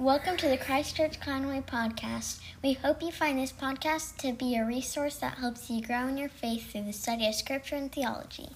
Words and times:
Welcome 0.00 0.38
to 0.38 0.48
the 0.48 0.56
Christchurch 0.56 1.20
Conway 1.20 1.60
podcast. 1.60 2.40
We 2.64 2.72
hope 2.72 3.02
you 3.02 3.12
find 3.12 3.38
this 3.38 3.52
podcast 3.52 4.16
to 4.20 4.32
be 4.32 4.56
a 4.56 4.64
resource 4.64 5.16
that 5.16 5.34
helps 5.34 5.68
you 5.68 5.82
grow 5.82 6.06
in 6.06 6.16
your 6.16 6.30
faith 6.30 6.72
through 6.72 6.84
the 6.84 6.92
study 6.94 7.28
of 7.28 7.34
Scripture 7.34 7.76
and 7.76 7.92
theology. 7.92 8.48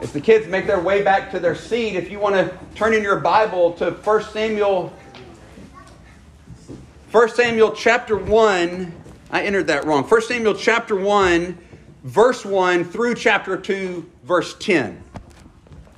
If 0.00 0.14
the 0.14 0.22
kids 0.22 0.48
make 0.48 0.66
their 0.66 0.80
way 0.80 1.02
back 1.02 1.30
to 1.32 1.38
their 1.38 1.54
seat, 1.54 1.96
if 1.96 2.10
you 2.10 2.18
want 2.18 2.34
to 2.34 2.58
turn 2.74 2.94
in 2.94 3.02
your 3.02 3.20
Bible 3.20 3.74
to 3.74 3.90
1 3.90 4.22
Samuel 4.32 4.90
1 7.12 7.28
Samuel 7.28 7.72
chapter 7.72 8.16
1, 8.16 9.02
I 9.32 9.42
entered 9.42 9.66
that 9.66 9.84
wrong. 9.84 10.04
1 10.04 10.22
Samuel 10.22 10.54
chapter 10.54 10.96
1, 10.96 11.58
verse 12.04 12.42
1 12.42 12.84
through 12.84 13.16
chapter 13.16 13.58
2, 13.58 14.10
verse 14.22 14.56
10. 14.58 15.04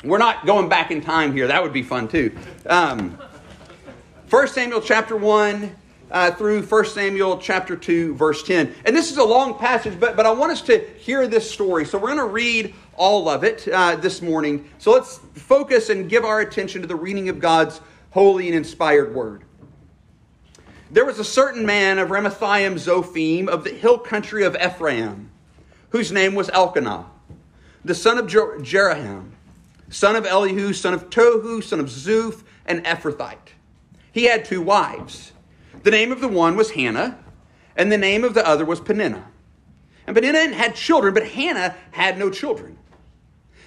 We're 0.02 0.18
not 0.18 0.44
going 0.44 0.68
back 0.68 0.90
in 0.90 1.00
time 1.00 1.32
here. 1.32 1.46
That 1.46 1.62
would 1.62 1.72
be 1.72 1.84
fun 1.84 2.08
too. 2.08 2.36
Um, 2.66 3.16
1 4.29 4.48
Samuel 4.48 4.80
chapter 4.80 5.16
1 5.16 5.77
uh, 6.10 6.32
through 6.32 6.60
1 6.62 6.84
Samuel 6.87 7.38
chapter 7.38 7.77
2, 7.77 8.16
verse 8.16 8.42
10. 8.42 8.74
And 8.84 8.96
this 8.96 9.12
is 9.12 9.19
a 9.19 9.24
long 9.24 9.56
passage, 9.56 10.00
but, 10.00 10.16
but 10.16 10.27
I 10.27 10.33
want 10.33 10.50
us 10.50 10.62
to 10.62 10.84
hear 10.98 11.28
this 11.28 11.48
story. 11.48 11.84
So 11.84 11.96
we're 11.96 12.09
going 12.09 12.19
to 12.19 12.24
read 12.24 12.74
all 12.97 13.28
of 13.28 13.45
it 13.45 13.69
uh, 13.69 13.95
this 13.95 14.20
morning. 14.20 14.69
So 14.78 14.91
let's 14.91 15.19
focus 15.34 15.91
and 15.91 16.10
give 16.10 16.24
our 16.24 16.41
attention 16.41 16.80
to 16.80 16.88
the 16.88 16.97
reading 16.97 17.28
of 17.28 17.38
God's 17.38 17.80
holy 18.10 18.48
and 18.48 18.56
inspired 18.56 19.14
word. 19.14 19.45
There 20.91 21.05
was 21.05 21.20
a 21.20 21.24
certain 21.24 21.64
man 21.64 22.00
of 22.00 22.08
Ramathaim 22.08 22.74
Zophim 22.74 23.47
of 23.47 23.62
the 23.62 23.70
hill 23.70 23.98
country 23.98 24.42
of 24.42 24.56
Ephraim, 24.56 25.30
whose 25.91 26.11
name 26.11 26.34
was 26.34 26.50
Elkanah, 26.50 27.06
the 27.84 27.95
son 27.95 28.19
of 28.19 28.27
Jer- 28.27 28.58
Jeroham, 28.58 29.30
son 29.88 30.16
of 30.16 30.27
Elihu, 30.27 30.72
son 30.72 30.95
of 30.95 31.11
Tohu, 31.11 31.62
son 31.62 31.78
of 31.78 31.86
Zuph, 31.86 32.42
and 32.64 32.84
Ephrathite. 32.84 33.52
He 34.16 34.25
had 34.25 34.47
two 34.47 34.62
wives. 34.62 35.33
The 35.83 35.91
name 35.91 36.11
of 36.11 36.23
the 36.23 36.27
one 36.27 36.56
was 36.56 36.70
Hannah, 36.70 37.19
and 37.77 37.92
the 37.92 37.98
name 37.98 38.25
of 38.25 38.33
the 38.33 38.48
other 38.48 38.64
was 38.64 38.81
Peninnah. 38.81 39.27
And 40.06 40.17
Peninnah 40.17 40.55
had 40.55 40.75
children, 40.75 41.12
but 41.12 41.28
Hannah 41.28 41.77
had 41.91 42.19
no 42.19 42.31
children. 42.31 42.78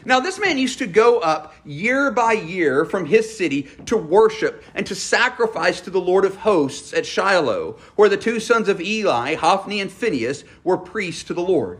Now, 0.05 0.19
this 0.19 0.39
man 0.39 0.57
used 0.57 0.79
to 0.79 0.87
go 0.87 1.19
up 1.19 1.53
year 1.63 2.09
by 2.09 2.33
year 2.33 2.83
from 2.83 3.05
his 3.05 3.37
city 3.37 3.69
to 3.85 3.95
worship 3.95 4.63
and 4.73 4.87
to 4.87 4.95
sacrifice 4.95 5.81
to 5.81 5.91
the 5.91 6.01
Lord 6.01 6.25
of 6.25 6.37
hosts 6.37 6.93
at 6.93 7.05
Shiloh, 7.05 7.77
where 7.95 8.09
the 8.09 8.17
two 8.17 8.39
sons 8.39 8.69
of 8.69 8.81
Eli, 8.81 9.35
Hophni 9.35 9.79
and 9.79 9.91
Phinehas, 9.91 10.45
were 10.63 10.79
priests 10.79 11.25
to 11.25 11.35
the 11.35 11.43
Lord. 11.43 11.79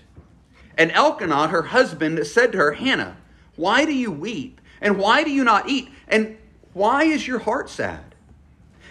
And 0.77 0.91
Elkanah, 0.91 1.47
her 1.47 1.63
husband, 1.63 2.25
said 2.25 2.51
to 2.51 2.57
her, 2.57 2.71
Hannah, 2.73 3.17
why 3.55 3.85
do 3.85 3.93
you 3.93 4.11
weep? 4.11 4.61
And 4.81 4.97
why 4.97 5.23
do 5.23 5.29
you 5.29 5.43
not 5.43 5.69
eat? 5.69 5.89
And 6.07 6.37
why 6.73 7.03
is 7.03 7.27
your 7.27 7.39
heart 7.39 7.69
sad? 7.69 8.15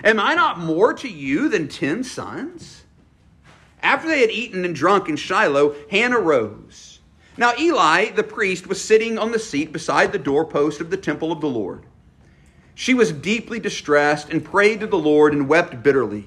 Am 0.05 0.21
I 0.21 0.35
not 0.35 0.59
more 0.59 0.95
to 0.95 1.09
you 1.09 1.49
than 1.49 1.69
ten 1.69 2.05
sons? 2.05 2.85
After 3.83 4.09
they 4.09 4.21
had 4.21 4.31
eaten 4.31 4.65
and 4.65 4.75
drunk 4.75 5.09
in 5.09 5.17
Shiloh, 5.17 5.75
Hannah 5.91 6.21
rose. 6.21 7.01
Now 7.37 7.55
Eli, 7.59 8.11
the 8.11 8.23
priest, 8.23 8.67
was 8.67 8.83
sitting 8.83 9.19
on 9.19 9.33
the 9.33 9.39
seat 9.39 9.73
beside 9.73 10.13
the 10.13 10.19
doorpost 10.19 10.81
of 10.81 10.91
the 10.91 10.97
temple 10.97 11.33
of 11.33 11.41
the 11.41 11.49
Lord. 11.49 11.85
She 12.75 12.95
was 12.95 13.13
deeply 13.13 13.59
distressed 13.59 14.31
and 14.31 14.45
prayed 14.45 14.81
to 14.81 14.87
the 14.87 14.99
Lord 14.99 15.33
and 15.33 15.49
wept 15.49 15.83
bitterly. 15.83 16.27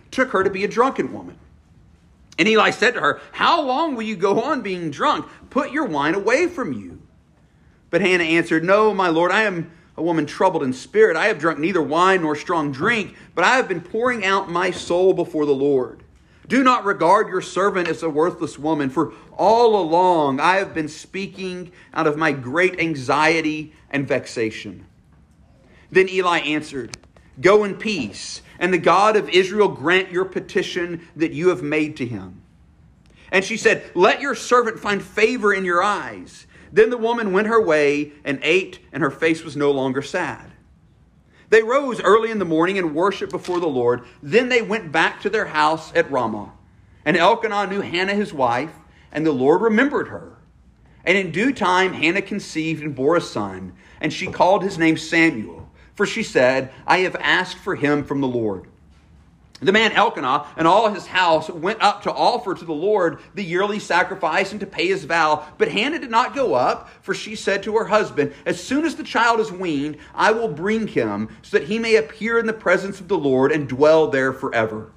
took 0.11 0.31
her 0.31 0.43
to 0.43 0.49
be 0.49 0.63
a 0.63 0.67
drunken 0.67 1.11
woman. 1.13 1.37
And 2.37 2.47
Eli 2.47 2.71
said 2.71 2.93
to 2.95 3.01
her, 3.01 3.21
How 3.31 3.61
long 3.61 3.95
will 3.95 4.03
you 4.03 4.15
go 4.15 4.41
on 4.41 4.61
being 4.61 4.91
drunk? 4.91 5.27
Put 5.49 5.71
your 5.71 5.85
wine 5.85 6.15
away 6.15 6.47
from 6.47 6.73
you. 6.73 7.01
But 7.89 8.01
Hannah 8.01 8.23
answered, 8.23 8.63
No, 8.63 8.93
my 8.93 9.09
Lord, 9.09 9.31
I 9.31 9.43
am 9.43 9.71
a 9.97 10.03
woman 10.03 10.25
troubled 10.25 10.63
in 10.63 10.73
spirit. 10.73 11.17
I 11.17 11.25
have 11.25 11.39
drunk 11.39 11.59
neither 11.59 11.81
wine 11.81 12.21
nor 12.21 12.35
strong 12.35 12.71
drink, 12.71 13.15
but 13.35 13.43
I 13.43 13.57
have 13.57 13.67
been 13.67 13.81
pouring 13.81 14.25
out 14.25 14.49
my 14.49 14.71
soul 14.71 15.13
before 15.13 15.45
the 15.45 15.53
Lord. 15.53 16.03
Do 16.47 16.63
not 16.63 16.85
regard 16.85 17.29
your 17.29 17.41
servant 17.41 17.87
as 17.87 18.01
a 18.01 18.09
worthless 18.09 18.57
woman, 18.57 18.89
for 18.89 19.13
all 19.37 19.79
along 19.79 20.39
I 20.39 20.55
have 20.55 20.73
been 20.73 20.87
speaking 20.87 21.71
out 21.93 22.07
of 22.07 22.17
my 22.17 22.31
great 22.31 22.79
anxiety 22.79 23.73
and 23.89 24.07
vexation. 24.07 24.85
Then 25.91 26.09
Eli 26.09 26.39
answered, 26.39 26.97
Go 27.39 27.63
in 27.63 27.75
peace, 27.75 28.41
and 28.59 28.73
the 28.73 28.77
God 28.77 29.15
of 29.15 29.29
Israel 29.29 29.69
grant 29.69 30.11
your 30.11 30.25
petition 30.25 31.07
that 31.15 31.31
you 31.31 31.49
have 31.49 31.63
made 31.63 31.95
to 31.97 32.05
him. 32.05 32.41
And 33.31 33.45
she 33.45 33.57
said, 33.57 33.83
Let 33.95 34.21
your 34.21 34.35
servant 34.35 34.79
find 34.79 35.01
favor 35.01 35.53
in 35.53 35.63
your 35.63 35.81
eyes. 35.81 36.45
Then 36.73 36.89
the 36.89 36.97
woman 36.97 37.31
went 37.31 37.47
her 37.47 37.61
way 37.61 38.11
and 38.23 38.39
ate, 38.43 38.79
and 38.91 39.01
her 39.01 39.11
face 39.11 39.43
was 39.43 39.55
no 39.55 39.71
longer 39.71 40.01
sad. 40.01 40.51
They 41.49 41.63
rose 41.63 41.99
early 42.01 42.31
in 42.31 42.39
the 42.39 42.45
morning 42.45 42.77
and 42.77 42.95
worshiped 42.95 43.31
before 43.31 43.59
the 43.59 43.67
Lord. 43.67 44.03
Then 44.23 44.47
they 44.47 44.61
went 44.61 44.91
back 44.91 45.21
to 45.21 45.29
their 45.29 45.47
house 45.47 45.91
at 45.93 46.09
Ramah. 46.09 46.53
And 47.03 47.17
Elkanah 47.17 47.67
knew 47.67 47.81
Hannah 47.81 48.13
his 48.13 48.33
wife, 48.33 48.73
and 49.11 49.25
the 49.25 49.33
Lord 49.33 49.61
remembered 49.61 50.07
her. 50.07 50.37
And 51.03 51.17
in 51.17 51.31
due 51.31 51.51
time, 51.51 51.93
Hannah 51.93 52.21
conceived 52.21 52.83
and 52.83 52.95
bore 52.95 53.17
a 53.17 53.21
son, 53.21 53.73
and 53.99 54.13
she 54.13 54.27
called 54.27 54.63
his 54.63 54.77
name 54.77 54.97
Samuel, 54.97 55.60
for 56.01 56.07
she 56.07 56.23
said, 56.23 56.73
I 56.87 57.01
have 57.01 57.15
asked 57.17 57.59
for 57.59 57.75
him 57.75 58.03
from 58.03 58.21
the 58.21 58.27
Lord. 58.27 58.65
The 59.59 59.71
man 59.71 59.91
Elkanah 59.91 60.47
and 60.57 60.67
all 60.67 60.89
his 60.89 61.05
house 61.05 61.47
went 61.47 61.79
up 61.79 62.01
to 62.01 62.11
offer 62.11 62.55
to 62.55 62.65
the 62.65 62.73
Lord 62.73 63.19
the 63.35 63.43
yearly 63.43 63.77
sacrifice 63.77 64.49
and 64.49 64.59
to 64.61 64.65
pay 64.65 64.87
his 64.87 65.03
vow. 65.05 65.45
But 65.59 65.67
Hannah 65.67 65.99
did 65.99 66.09
not 66.09 66.33
go 66.33 66.55
up, 66.55 66.89
for 67.03 67.13
she 67.13 67.35
said 67.35 67.61
to 67.61 67.77
her 67.77 67.85
husband, 67.85 68.33
As 68.47 68.59
soon 68.59 68.83
as 68.83 68.95
the 68.95 69.03
child 69.03 69.39
is 69.39 69.51
weaned, 69.51 69.97
I 70.15 70.31
will 70.31 70.47
bring 70.47 70.87
him, 70.87 71.29
so 71.43 71.59
that 71.59 71.67
he 71.67 71.77
may 71.77 71.97
appear 71.97 72.39
in 72.39 72.47
the 72.47 72.51
presence 72.51 72.99
of 72.99 73.07
the 73.07 73.19
Lord 73.19 73.51
and 73.51 73.69
dwell 73.69 74.07
there 74.07 74.33
forever. 74.33 74.91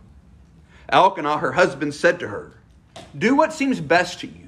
Elkanah, 0.88 1.36
her 1.36 1.52
husband, 1.52 1.92
said 1.92 2.18
to 2.20 2.28
her, 2.28 2.54
Do 3.18 3.36
what 3.36 3.52
seems 3.52 3.78
best 3.78 4.20
to 4.20 4.26
you. 4.26 4.43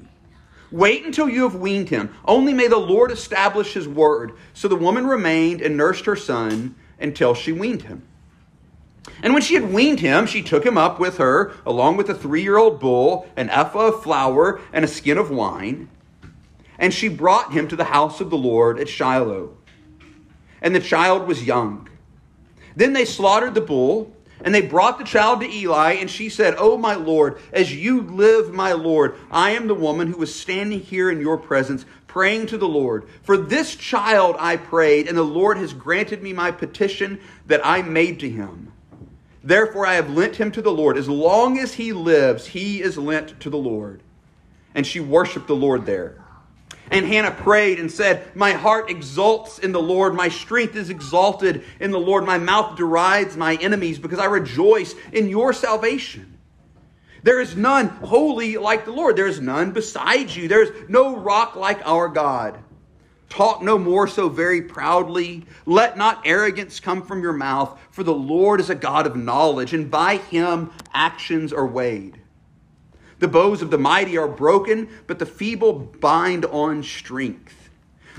Wait 0.70 1.04
until 1.04 1.28
you 1.28 1.42
have 1.44 1.54
weaned 1.54 1.88
him. 1.88 2.14
Only 2.24 2.52
may 2.52 2.66
the 2.66 2.76
Lord 2.76 3.10
establish 3.10 3.72
his 3.74 3.86
word. 3.86 4.32
So 4.54 4.68
the 4.68 4.76
woman 4.76 5.06
remained 5.06 5.60
and 5.60 5.76
nursed 5.76 6.06
her 6.06 6.16
son 6.16 6.74
until 6.98 7.34
she 7.34 7.52
weaned 7.52 7.82
him. 7.82 8.02
And 9.22 9.32
when 9.32 9.42
she 9.42 9.54
had 9.54 9.72
weaned 9.72 10.00
him, 10.00 10.26
she 10.26 10.42
took 10.42 10.64
him 10.64 10.76
up 10.76 10.98
with 10.98 11.18
her, 11.18 11.52
along 11.64 11.96
with 11.96 12.10
a 12.10 12.14
three 12.14 12.42
year 12.42 12.58
old 12.58 12.80
bull, 12.80 13.28
an 13.36 13.50
ephah 13.50 13.88
of 13.88 14.02
flour, 14.02 14.60
and 14.72 14.84
a 14.84 14.88
skin 14.88 15.18
of 15.18 15.30
wine. 15.30 15.88
And 16.78 16.92
she 16.92 17.08
brought 17.08 17.52
him 17.52 17.68
to 17.68 17.76
the 17.76 17.84
house 17.84 18.20
of 18.20 18.30
the 18.30 18.36
Lord 18.36 18.78
at 18.78 18.88
Shiloh. 18.88 19.56
And 20.60 20.74
the 20.74 20.80
child 20.80 21.26
was 21.26 21.44
young. 21.44 21.88
Then 22.74 22.92
they 22.92 23.04
slaughtered 23.04 23.54
the 23.54 23.60
bull, 23.60 24.15
and 24.44 24.54
they 24.54 24.60
brought 24.60 24.98
the 24.98 25.04
child 25.04 25.40
to 25.40 25.50
Eli, 25.50 25.92
and 25.94 26.10
she 26.10 26.28
said, 26.28 26.54
Oh, 26.58 26.76
my 26.76 26.94
Lord, 26.94 27.38
as 27.52 27.74
you 27.74 28.02
live, 28.02 28.52
my 28.52 28.72
Lord, 28.72 29.16
I 29.30 29.52
am 29.52 29.66
the 29.66 29.74
woman 29.74 30.08
who 30.08 30.18
was 30.18 30.34
standing 30.34 30.80
here 30.80 31.10
in 31.10 31.20
your 31.20 31.38
presence, 31.38 31.86
praying 32.06 32.46
to 32.46 32.58
the 32.58 32.68
Lord. 32.68 33.08
For 33.22 33.36
this 33.36 33.74
child 33.74 34.36
I 34.38 34.56
prayed, 34.56 35.08
and 35.08 35.16
the 35.16 35.22
Lord 35.22 35.56
has 35.58 35.72
granted 35.72 36.22
me 36.22 36.32
my 36.32 36.50
petition 36.50 37.20
that 37.46 37.64
I 37.64 37.82
made 37.82 38.20
to 38.20 38.30
him. 38.30 38.72
Therefore, 39.42 39.86
I 39.86 39.94
have 39.94 40.10
lent 40.10 40.36
him 40.36 40.50
to 40.52 40.62
the 40.62 40.72
Lord. 40.72 40.98
As 40.98 41.08
long 41.08 41.58
as 41.58 41.74
he 41.74 41.92
lives, 41.92 42.46
he 42.48 42.82
is 42.82 42.98
lent 42.98 43.38
to 43.40 43.48
the 43.48 43.56
Lord. 43.56 44.02
And 44.74 44.86
she 44.86 45.00
worshiped 45.00 45.46
the 45.46 45.56
Lord 45.56 45.86
there. 45.86 46.16
And 46.90 47.04
Hannah 47.04 47.32
prayed 47.32 47.80
and 47.80 47.90
said, 47.90 48.34
My 48.36 48.52
heart 48.52 48.90
exults 48.90 49.58
in 49.58 49.72
the 49.72 49.82
Lord. 49.82 50.14
My 50.14 50.28
strength 50.28 50.76
is 50.76 50.90
exalted 50.90 51.64
in 51.80 51.90
the 51.90 51.98
Lord. 51.98 52.24
My 52.24 52.38
mouth 52.38 52.76
derides 52.76 53.36
my 53.36 53.56
enemies 53.56 53.98
because 53.98 54.18
I 54.18 54.26
rejoice 54.26 54.94
in 55.12 55.28
your 55.28 55.52
salvation. 55.52 56.38
There 57.22 57.40
is 57.40 57.56
none 57.56 57.88
holy 57.88 58.56
like 58.56 58.84
the 58.84 58.92
Lord. 58.92 59.16
There 59.16 59.26
is 59.26 59.40
none 59.40 59.72
besides 59.72 60.36
you. 60.36 60.46
There 60.46 60.62
is 60.62 60.88
no 60.88 61.16
rock 61.16 61.56
like 61.56 61.84
our 61.84 62.08
God. 62.08 62.62
Talk 63.28 63.62
no 63.62 63.78
more 63.78 64.06
so 64.06 64.28
very 64.28 64.62
proudly. 64.62 65.44
Let 65.64 65.98
not 65.98 66.22
arrogance 66.24 66.78
come 66.78 67.02
from 67.02 67.22
your 67.22 67.32
mouth, 67.32 67.78
for 67.90 68.04
the 68.04 68.14
Lord 68.14 68.60
is 68.60 68.70
a 68.70 68.76
God 68.76 69.06
of 69.06 69.16
knowledge, 69.16 69.74
and 69.74 69.90
by 69.90 70.18
him 70.18 70.70
actions 70.94 71.52
are 71.52 71.66
weighed. 71.66 72.20
The 73.18 73.28
bows 73.28 73.62
of 73.62 73.70
the 73.70 73.78
mighty 73.78 74.18
are 74.18 74.28
broken, 74.28 74.88
but 75.06 75.18
the 75.18 75.26
feeble 75.26 75.72
bind 75.72 76.44
on 76.46 76.82
strength. 76.82 77.70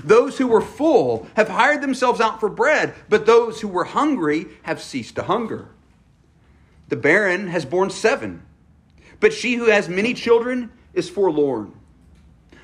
Those 0.02 0.38
who 0.38 0.46
were 0.46 0.60
full 0.60 1.28
have 1.34 1.48
hired 1.48 1.80
themselves 1.80 2.20
out 2.20 2.40
for 2.40 2.48
bread, 2.48 2.94
but 3.08 3.26
those 3.26 3.60
who 3.60 3.68
were 3.68 3.84
hungry 3.84 4.46
have 4.62 4.82
ceased 4.82 5.16
to 5.16 5.22
hunger. 5.22 5.68
The 6.88 6.96
barren 6.96 7.48
has 7.48 7.64
borne 7.64 7.90
seven, 7.90 8.42
but 9.20 9.32
she 9.32 9.56
who 9.56 9.66
has 9.66 9.88
many 9.88 10.14
children 10.14 10.70
is 10.94 11.10
forlorn. 11.10 11.77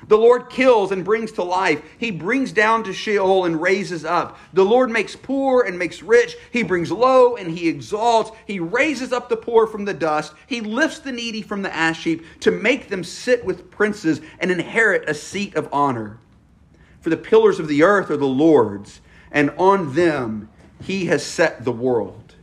The 0.07 0.17
Lord 0.17 0.49
kills 0.49 0.91
and 0.91 1.03
brings 1.03 1.31
to 1.33 1.43
life. 1.43 1.81
He 1.97 2.11
brings 2.11 2.51
down 2.51 2.83
to 2.83 2.93
Sheol 2.93 3.45
and 3.45 3.59
raises 3.59 4.05
up. 4.05 4.37
The 4.53 4.65
Lord 4.65 4.91
makes 4.91 5.15
poor 5.15 5.63
and 5.63 5.79
makes 5.79 6.03
rich. 6.03 6.35
He 6.51 6.61
brings 6.61 6.91
low 6.91 7.35
and 7.35 7.49
he 7.49 7.67
exalts. 7.67 8.31
He 8.45 8.59
raises 8.59 9.11
up 9.11 9.29
the 9.29 9.37
poor 9.37 9.65
from 9.65 9.85
the 9.85 9.93
dust. 9.93 10.33
He 10.45 10.61
lifts 10.61 10.99
the 10.99 11.11
needy 11.11 11.41
from 11.41 11.63
the 11.63 11.75
ash 11.75 12.03
heap 12.03 12.23
to 12.41 12.51
make 12.51 12.89
them 12.89 13.03
sit 13.03 13.43
with 13.45 13.71
princes 13.71 14.21
and 14.39 14.51
inherit 14.51 15.09
a 15.09 15.13
seat 15.15 15.55
of 15.55 15.69
honor. 15.73 16.19
For 17.01 17.09
the 17.09 17.17
pillars 17.17 17.59
of 17.59 17.67
the 17.67 17.83
earth 17.83 18.09
are 18.09 18.17
the 18.17 18.25
Lord's, 18.25 19.01
and 19.31 19.51
on 19.57 19.95
them 19.95 20.49
he 20.81 21.05
has 21.05 21.25
set 21.25 21.63
the 21.63 21.71
world. 21.71 22.35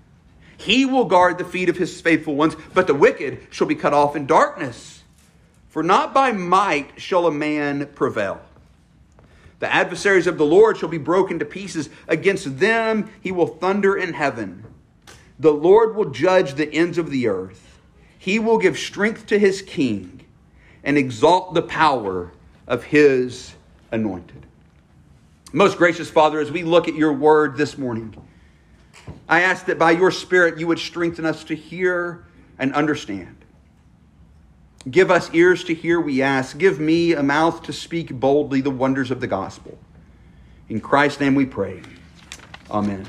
He 0.57 0.85
will 0.85 1.05
guard 1.05 1.39
the 1.39 1.45
feet 1.45 1.69
of 1.69 1.77
his 1.77 2.01
faithful 2.01 2.37
ones, 2.37 2.57
but 2.75 2.87
the 2.87 2.95
wicked 2.95 3.47
shall 3.51 3.67
be 3.67 3.75
cut 3.75 3.93
off 3.93 4.15
in 4.15 4.27
darkness. 4.27 4.92
For 5.73 5.83
not 5.83 6.13
by 6.13 6.33
might 6.33 7.01
shall 7.01 7.27
a 7.27 7.33
man 7.33 7.87
prevail. 7.95 8.43
The 9.59 9.73
adversaries 9.73 10.27
of 10.27 10.37
the 10.37 10.45
Lord 10.45 10.77
shall 10.77 10.91
be 10.91 10.99
broken 10.99 11.39
to 11.39 11.47
pieces. 11.47 11.89
Against 12.07 12.59
them 12.59 13.11
he 13.23 13.33
will 13.33 13.47
thunder 13.47 13.97
in 13.97 14.13
heaven. 14.13 14.65
The 15.39 15.51
Lord 15.51 15.97
will 15.97 16.11
judge 16.11 16.57
the 16.57 16.71
ends 16.71 16.99
of 16.99 17.09
the 17.09 17.27
earth. 17.27 17.79
He 18.19 18.39
will 18.39 18.59
give 18.59 18.79
strength 18.79 19.29
to 19.29 19.39
his 19.39 19.63
king 19.63 20.27
and 20.85 20.99
exalt 20.99 21.55
the 21.55 21.63
power 21.63 22.33
of 22.67 22.85
his 22.85 23.55
anointed. 23.91 24.45
Most 25.55 25.79
gracious 25.79 26.11
Father, 26.11 26.39
as 26.39 26.53
we 26.53 26.65
look 26.65 26.87
at 26.87 26.97
your 26.97 27.15
word 27.15 27.57
this 27.57 27.79
morning, 27.79 28.15
I 29.27 29.41
ask 29.41 29.65
that 29.65 29.79
by 29.79 29.93
your 29.93 30.11
Spirit 30.11 30.61
you 30.61 30.67
would 30.67 30.79
strengthen 30.79 31.25
us 31.25 31.45
to 31.45 31.55
hear 31.55 32.27
and 32.59 32.75
understand. 32.75 33.42
Give 34.91 35.11
us 35.11 35.33
ears 35.33 35.63
to 35.65 35.75
hear, 35.75 36.01
we 36.01 36.23
ask. 36.23 36.59
Give 36.59 36.81
me 36.81 37.13
a 37.13 37.23
mouth 37.23 37.63
to 37.65 37.73
speak 37.73 38.13
boldly 38.13 38.61
the 38.61 38.71
wonders 38.71 39.11
of 39.11 39.21
the 39.21 39.29
gospel. 39.29 39.79
In 40.69 40.81
Christ's 40.81 41.21
name 41.21 41.35
we 41.35 41.47
pray. 41.47 41.83
Amen. 42.71 43.07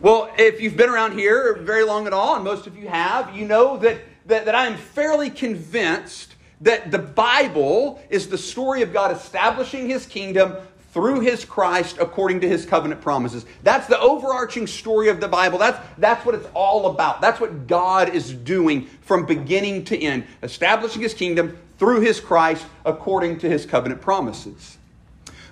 Well, 0.00 0.30
if 0.38 0.60
you've 0.60 0.76
been 0.76 0.90
around 0.90 1.18
here 1.18 1.56
very 1.56 1.84
long 1.84 2.06
at 2.06 2.12
all, 2.12 2.34
and 2.34 2.44
most 2.44 2.66
of 2.66 2.76
you 2.76 2.88
have, 2.88 3.34
you 3.36 3.46
know 3.46 3.78
that, 3.78 4.00
that, 4.26 4.44
that 4.46 4.54
I 4.54 4.66
am 4.66 4.76
fairly 4.76 5.30
convinced 5.30 6.34
that 6.62 6.90
the 6.90 6.98
Bible 6.98 8.02
is 8.10 8.28
the 8.28 8.38
story 8.38 8.82
of 8.82 8.92
God 8.92 9.16
establishing 9.16 9.88
his 9.88 10.04
kingdom 10.04 10.56
through 10.92 11.20
his 11.20 11.44
Christ 11.44 11.98
according 12.00 12.40
to 12.40 12.48
his 12.48 12.66
covenant 12.66 13.00
promises. 13.00 13.46
That's 13.62 13.86
the 13.86 13.98
overarching 14.00 14.66
story 14.66 15.08
of 15.08 15.20
the 15.20 15.28
Bible. 15.28 15.58
That's, 15.58 15.78
that's 15.98 16.26
what 16.26 16.34
it's 16.34 16.48
all 16.52 16.90
about. 16.90 17.20
That's 17.20 17.40
what 17.40 17.66
God 17.66 18.14
is 18.14 18.32
doing 18.32 18.86
from 19.02 19.24
beginning 19.24 19.84
to 19.86 19.98
end, 19.98 20.26
establishing 20.42 21.02
his 21.02 21.14
kingdom 21.14 21.56
through 21.78 22.00
his 22.00 22.18
Christ 22.20 22.66
according 22.84 23.38
to 23.38 23.48
his 23.48 23.64
covenant 23.66 24.00
promises. 24.00 24.78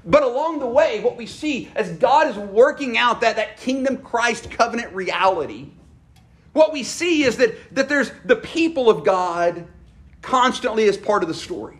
But 0.05 0.23
along 0.23 0.58
the 0.58 0.67
way, 0.67 1.00
what 1.00 1.17
we 1.17 1.26
see 1.26 1.70
as 1.75 1.90
God 1.99 2.29
is 2.29 2.37
working 2.37 2.96
out 2.96 3.20
that, 3.20 3.37
that 3.37 3.58
kingdom 3.58 3.99
Christ 3.99 4.50
covenant 4.50 4.93
reality, 4.93 5.69
what 6.52 6.73
we 6.73 6.82
see 6.82 7.23
is 7.25 7.37
that, 7.37 7.55
that 7.75 7.88
there's 7.88 8.11
the 8.25 8.37
people 8.37 8.90
of 8.90 9.05
God 9.05 9.67
constantly 10.23 10.88
as 10.88 10.96
part 10.96 11.23
of 11.23 11.29
the 11.29 11.35
story. 11.35 11.79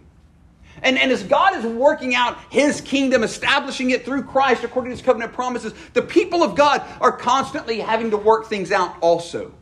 And, 0.83 0.99
and 0.99 1.11
as 1.11 1.23
God 1.23 1.57
is 1.57 1.65
working 1.65 2.15
out 2.15 2.39
his 2.51 2.81
kingdom, 2.81 3.23
establishing 3.23 3.91
it 3.91 4.05
through 4.05 4.25
Christ 4.25 4.65
according 4.65 4.91
to 4.91 4.97
his 4.97 5.05
covenant 5.05 5.33
promises, 5.33 5.73
the 5.93 6.03
people 6.03 6.43
of 6.43 6.55
God 6.55 6.83
are 7.01 7.13
constantly 7.13 7.81
having 7.81 8.11
to 8.11 8.17
work 8.17 8.47
things 8.47 8.73
out 8.73 8.97
also. 9.01 9.53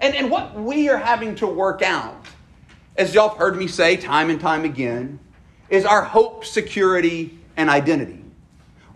And, 0.00 0.14
and 0.14 0.30
what 0.30 0.54
we 0.54 0.88
are 0.88 0.96
having 0.96 1.34
to 1.36 1.46
work 1.46 1.82
out, 1.82 2.26
as 2.96 3.14
y'all 3.14 3.30
have 3.30 3.38
heard 3.38 3.56
me 3.56 3.66
say 3.66 3.96
time 3.96 4.30
and 4.30 4.40
time 4.40 4.64
again, 4.64 5.18
is 5.68 5.84
our 5.84 6.02
hope, 6.02 6.44
security, 6.44 7.38
and 7.56 7.68
identity 7.68 8.17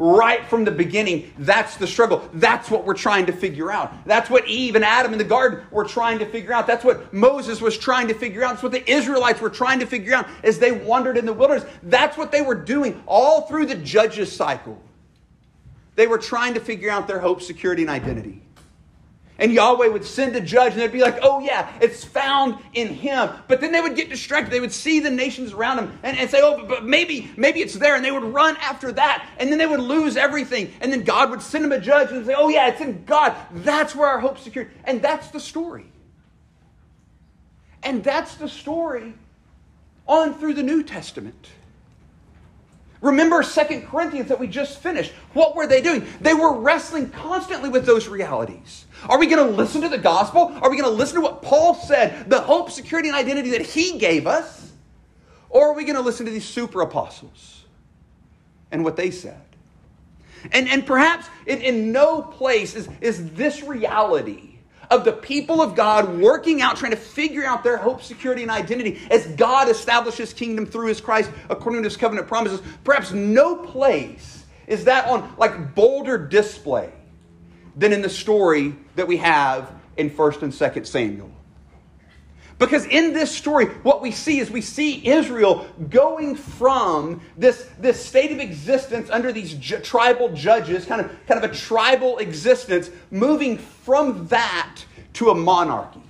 right 0.02 0.44
from 0.46 0.64
the 0.64 0.70
beginning, 0.70 1.32
that's 1.38 1.76
the 1.76 1.86
struggle. 1.86 2.28
That's 2.34 2.68
what 2.68 2.84
we're 2.84 2.94
trying 2.94 3.26
to 3.26 3.32
figure 3.32 3.70
out. 3.70 3.92
That's 4.04 4.28
what 4.28 4.48
Eve 4.48 4.74
and 4.74 4.84
Adam 4.84 5.12
in 5.12 5.18
the 5.18 5.24
garden 5.24 5.64
were 5.70 5.84
trying 5.84 6.18
to 6.18 6.26
figure 6.26 6.52
out. 6.52 6.66
That's 6.66 6.84
what 6.84 7.12
Moses 7.14 7.60
was 7.60 7.78
trying 7.78 8.08
to 8.08 8.14
figure 8.14 8.42
out. 8.42 8.50
That's 8.50 8.64
what 8.64 8.72
the 8.72 8.90
Israelites 8.90 9.40
were 9.40 9.48
trying 9.48 9.78
to 9.78 9.86
figure 9.86 10.12
out 10.14 10.26
as 10.42 10.58
they 10.58 10.72
wandered 10.72 11.16
in 11.16 11.24
the 11.24 11.32
wilderness. 11.32 11.64
That's 11.84 12.16
what 12.16 12.32
they 12.32 12.42
were 12.42 12.56
doing 12.56 13.00
all 13.06 13.42
through 13.42 13.66
the 13.66 13.76
judges 13.76 14.34
cycle. 14.34 14.82
They 15.94 16.08
were 16.08 16.18
trying 16.18 16.54
to 16.54 16.60
figure 16.60 16.90
out 16.90 17.06
their 17.06 17.20
hope, 17.20 17.40
security, 17.40 17.82
and 17.82 17.90
identity. 17.90 18.41
And 19.42 19.52
Yahweh 19.52 19.88
would 19.88 20.04
send 20.04 20.36
a 20.36 20.40
judge, 20.40 20.74
and 20.74 20.80
they'd 20.80 20.92
be 20.92 21.00
like, 21.00 21.18
oh, 21.20 21.40
yeah, 21.40 21.68
it's 21.80 22.04
found 22.04 22.62
in 22.74 22.86
him. 22.86 23.28
But 23.48 23.60
then 23.60 23.72
they 23.72 23.80
would 23.80 23.96
get 23.96 24.08
distracted. 24.08 24.52
They 24.52 24.60
would 24.60 24.70
see 24.70 25.00
the 25.00 25.10
nations 25.10 25.52
around 25.52 25.78
them 25.78 25.98
and, 26.04 26.16
and 26.16 26.30
say, 26.30 26.38
oh, 26.40 26.64
but 26.64 26.84
maybe, 26.84 27.28
maybe 27.36 27.58
it's 27.58 27.74
there. 27.74 27.96
And 27.96 28.04
they 28.04 28.12
would 28.12 28.22
run 28.22 28.56
after 28.58 28.92
that. 28.92 29.28
And 29.38 29.50
then 29.50 29.58
they 29.58 29.66
would 29.66 29.80
lose 29.80 30.16
everything. 30.16 30.72
And 30.80 30.92
then 30.92 31.02
God 31.02 31.30
would 31.30 31.42
send 31.42 31.64
them 31.64 31.72
a 31.72 31.80
judge 31.80 32.12
and 32.12 32.24
say, 32.24 32.34
oh, 32.38 32.50
yeah, 32.50 32.68
it's 32.68 32.80
in 32.80 33.04
God. 33.04 33.34
That's 33.50 33.96
where 33.96 34.06
our 34.06 34.20
hope's 34.20 34.42
secured. 34.42 34.70
And 34.84 35.02
that's 35.02 35.26
the 35.30 35.40
story. 35.40 35.86
And 37.82 38.04
that's 38.04 38.36
the 38.36 38.48
story 38.48 39.12
on 40.06 40.34
through 40.34 40.54
the 40.54 40.62
New 40.62 40.84
Testament. 40.84 41.48
Remember 43.00 43.42
Second 43.42 43.88
Corinthians 43.88 44.28
that 44.28 44.38
we 44.38 44.46
just 44.46 44.78
finished. 44.78 45.10
What 45.32 45.56
were 45.56 45.66
they 45.66 45.82
doing? 45.82 46.06
They 46.20 46.34
were 46.34 46.56
wrestling 46.56 47.10
constantly 47.10 47.68
with 47.68 47.84
those 47.84 48.06
realities. 48.06 48.86
Are 49.08 49.18
we 49.18 49.26
going 49.26 49.46
to 49.46 49.56
listen 49.56 49.82
to 49.82 49.88
the 49.88 49.98
gospel? 49.98 50.52
Are 50.62 50.70
we 50.70 50.76
going 50.76 50.90
to 50.90 50.96
listen 50.96 51.16
to 51.16 51.20
what 51.22 51.42
Paul 51.42 51.74
said, 51.74 52.30
the 52.30 52.40
hope, 52.40 52.70
security, 52.70 53.08
and 53.08 53.16
identity 53.16 53.50
that 53.50 53.62
he 53.62 53.98
gave 53.98 54.26
us? 54.26 54.72
Or 55.50 55.68
are 55.68 55.74
we 55.74 55.84
going 55.84 55.96
to 55.96 56.02
listen 56.02 56.26
to 56.26 56.32
these 56.32 56.44
super 56.44 56.80
apostles 56.80 57.64
and 58.70 58.84
what 58.84 58.96
they 58.96 59.10
said? 59.10 59.40
And, 60.50 60.68
and 60.68 60.86
perhaps 60.86 61.28
in, 61.46 61.60
in 61.60 61.92
no 61.92 62.22
place 62.22 62.74
is, 62.74 62.88
is 63.00 63.32
this 63.32 63.62
reality 63.62 64.52
of 64.90 65.04
the 65.04 65.12
people 65.12 65.62
of 65.62 65.74
God 65.74 66.18
working 66.18 66.60
out, 66.60 66.76
trying 66.76 66.90
to 66.90 66.96
figure 66.96 67.44
out 67.44 67.62
their 67.64 67.76
hope, 67.76 68.02
security, 68.02 68.42
and 68.42 68.50
identity 68.50 69.00
as 69.10 69.26
God 69.28 69.68
establishes 69.68 70.32
kingdom 70.32 70.66
through 70.66 70.88
his 70.88 71.00
Christ 71.00 71.30
according 71.48 71.82
to 71.82 71.86
his 71.86 71.96
covenant 71.96 72.28
promises. 72.28 72.60
Perhaps 72.84 73.12
no 73.12 73.56
place 73.56 74.44
is 74.66 74.84
that 74.84 75.06
on 75.08 75.34
like 75.38 75.74
bolder 75.74 76.18
display 76.18 76.92
than 77.76 77.92
in 77.92 78.02
the 78.02 78.08
story 78.08 78.74
that 78.96 79.06
we 79.06 79.16
have 79.18 79.72
in 79.96 80.10
1st 80.10 80.42
and 80.42 80.52
2nd 80.52 80.86
Samuel. 80.86 81.30
Because 82.58 82.86
in 82.86 83.12
this 83.12 83.34
story, 83.34 83.66
what 83.66 84.00
we 84.02 84.12
see 84.12 84.38
is 84.38 84.48
we 84.48 84.60
see 84.60 85.04
Israel 85.04 85.66
going 85.90 86.36
from 86.36 87.20
this, 87.36 87.68
this 87.80 88.04
state 88.04 88.30
of 88.30 88.38
existence 88.38 89.10
under 89.10 89.32
these 89.32 89.58
tribal 89.82 90.28
judges, 90.32 90.86
kind 90.86 91.00
of, 91.00 91.10
kind 91.26 91.42
of 91.42 91.50
a 91.50 91.52
tribal 91.52 92.18
existence, 92.18 92.88
moving 93.10 93.58
from 93.58 94.28
that 94.28 94.84
to 95.14 95.30
a 95.30 95.34
monarchy. 95.34 96.00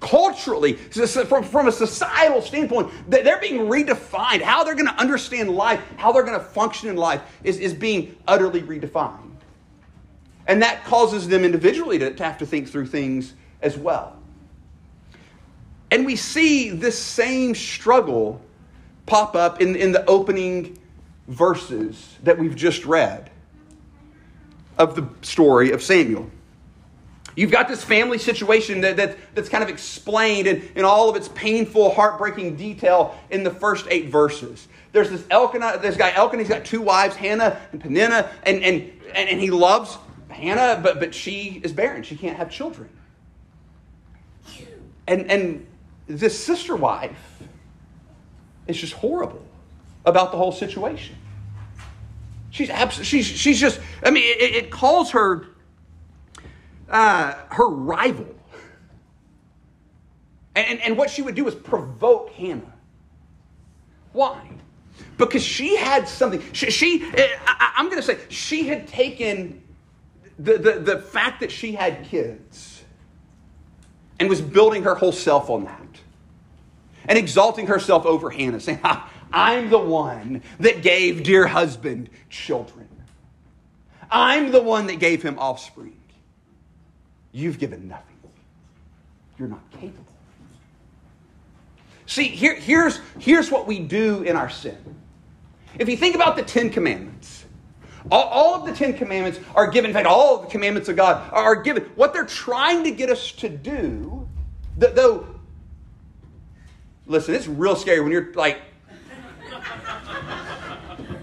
Culturally, 0.00 0.74
from, 0.74 1.42
from 1.42 1.66
a 1.66 1.72
societal 1.72 2.42
standpoint, 2.42 2.92
they're 3.08 3.40
being 3.40 3.62
redefined. 3.62 4.42
How 4.42 4.64
they're 4.64 4.74
going 4.74 4.86
to 4.86 5.00
understand 5.00 5.50
life, 5.50 5.80
how 5.96 6.12
they're 6.12 6.24
going 6.24 6.38
to 6.38 6.44
function 6.44 6.90
in 6.90 6.96
life, 6.96 7.22
is, 7.42 7.58
is 7.58 7.72
being 7.72 8.16
utterly 8.28 8.60
redefined. 8.60 9.27
And 10.48 10.62
that 10.62 10.84
causes 10.84 11.28
them 11.28 11.44
individually 11.44 11.98
to, 11.98 12.12
to 12.12 12.24
have 12.24 12.38
to 12.38 12.46
think 12.46 12.68
through 12.68 12.86
things 12.86 13.34
as 13.60 13.76
well. 13.76 14.16
And 15.90 16.04
we 16.04 16.16
see 16.16 16.70
this 16.70 16.98
same 16.98 17.54
struggle 17.54 18.40
pop 19.06 19.36
up 19.36 19.60
in, 19.60 19.76
in 19.76 19.92
the 19.92 20.04
opening 20.06 20.78
verses 21.28 22.16
that 22.22 22.38
we've 22.38 22.56
just 22.56 22.86
read 22.86 23.30
of 24.78 24.94
the 24.94 25.06
story 25.22 25.72
of 25.72 25.82
Samuel. 25.82 26.30
You've 27.36 27.50
got 27.50 27.68
this 27.68 27.84
family 27.84 28.18
situation 28.18 28.80
that, 28.80 28.96
that, 28.96 29.16
that's 29.34 29.48
kind 29.48 29.62
of 29.62 29.70
explained 29.70 30.46
in, 30.46 30.68
in 30.74 30.84
all 30.84 31.08
of 31.08 31.16
its 31.16 31.28
painful, 31.28 31.90
heartbreaking 31.94 32.56
detail 32.56 33.18
in 33.30 33.44
the 33.44 33.50
first 33.50 33.86
eight 33.90 34.08
verses. 34.08 34.66
There's 34.92 35.10
this 35.10 35.24
Elkanah, 35.30 35.78
this 35.80 35.96
guy 35.96 36.12
Elkanah, 36.12 36.42
he's 36.42 36.50
got 36.50 36.64
two 36.64 36.80
wives, 36.80 37.14
Hannah 37.16 37.60
and 37.72 37.80
Peninnah, 37.80 38.30
and, 38.44 38.62
and, 38.62 38.92
and, 39.14 39.28
and 39.28 39.40
he 39.40 39.50
loves 39.50 39.98
Hannah, 40.38 40.80
but, 40.82 41.00
but 41.00 41.14
she 41.14 41.60
is 41.62 41.72
barren. 41.72 42.02
She 42.02 42.16
can't 42.16 42.36
have 42.36 42.50
children. 42.50 42.88
And, 45.06 45.30
and 45.30 45.66
this 46.06 46.38
sister 46.38 46.76
wife 46.76 47.42
is 48.66 48.76
just 48.76 48.92
horrible 48.92 49.44
about 50.04 50.30
the 50.30 50.38
whole 50.38 50.52
situation. 50.52 51.16
She's 52.50 52.70
abs- 52.70 53.04
she's, 53.04 53.26
she's 53.26 53.60
just, 53.60 53.80
I 54.02 54.10
mean, 54.10 54.24
it, 54.24 54.54
it 54.54 54.70
calls 54.70 55.10
her 55.12 55.46
uh, 56.88 57.34
her 57.50 57.68
rival. 57.68 58.34
And, 60.56 60.80
and 60.80 60.96
what 60.96 61.10
she 61.10 61.22
would 61.22 61.34
do 61.34 61.46
is 61.46 61.54
provoke 61.54 62.30
Hannah. 62.30 62.72
Why? 64.12 64.50
Because 65.16 65.44
she 65.44 65.76
had 65.76 66.08
something. 66.08 66.42
She, 66.52 66.70
she 66.70 67.10
I, 67.14 67.74
I'm 67.76 67.86
going 67.86 67.98
to 67.98 68.02
say, 68.02 68.18
she 68.28 68.64
had 68.64 68.88
taken 68.88 69.62
the, 70.38 70.58
the, 70.58 70.72
the 70.78 70.98
fact 70.98 71.40
that 71.40 71.50
she 71.50 71.72
had 71.72 72.04
kids 72.04 72.84
and 74.20 74.28
was 74.28 74.40
building 74.40 74.84
her 74.84 74.94
whole 74.94 75.12
self 75.12 75.50
on 75.50 75.64
that 75.64 75.82
and 77.06 77.18
exalting 77.18 77.66
herself 77.66 78.06
over 78.06 78.30
Hannah, 78.30 78.60
saying, 78.60 78.80
I'm 79.32 79.70
the 79.70 79.78
one 79.78 80.42
that 80.60 80.82
gave 80.82 81.22
dear 81.22 81.46
husband 81.46 82.10
children. 82.30 82.88
I'm 84.10 84.52
the 84.52 84.62
one 84.62 84.86
that 84.86 84.98
gave 84.98 85.22
him 85.22 85.38
offspring. 85.38 85.96
You've 87.32 87.58
given 87.58 87.88
nothing. 87.88 88.16
You're 89.38 89.48
not 89.48 89.70
capable. 89.72 90.04
See, 92.06 92.24
here, 92.24 92.54
here's, 92.54 93.00
here's 93.18 93.50
what 93.50 93.66
we 93.66 93.80
do 93.80 94.22
in 94.22 94.34
our 94.34 94.48
sin. 94.48 94.78
If 95.78 95.88
you 95.88 95.96
think 95.96 96.14
about 96.14 96.36
the 96.36 96.42
Ten 96.42 96.70
Commandments, 96.70 97.37
all, 98.10 98.24
all, 98.24 98.54
of 98.54 98.66
the 98.66 98.72
Ten 98.72 98.94
Commandments 98.94 99.40
are 99.54 99.68
given, 99.68 99.90
in 99.90 99.94
fact, 99.94 100.06
all 100.06 100.36
of 100.36 100.42
the 100.42 100.48
commandments 100.48 100.88
of 100.88 100.96
God 100.96 101.32
are 101.32 101.56
given. 101.56 101.84
What 101.94 102.12
they're 102.12 102.24
trying 102.24 102.84
to 102.84 102.90
get 102.90 103.10
us 103.10 103.32
to 103.32 103.48
do, 103.48 104.28
though, 104.76 105.26
listen, 107.06 107.34
it's 107.34 107.46
real 107.46 107.76
scary 107.76 108.00
when 108.00 108.12
you're 108.12 108.32
like 108.34 108.60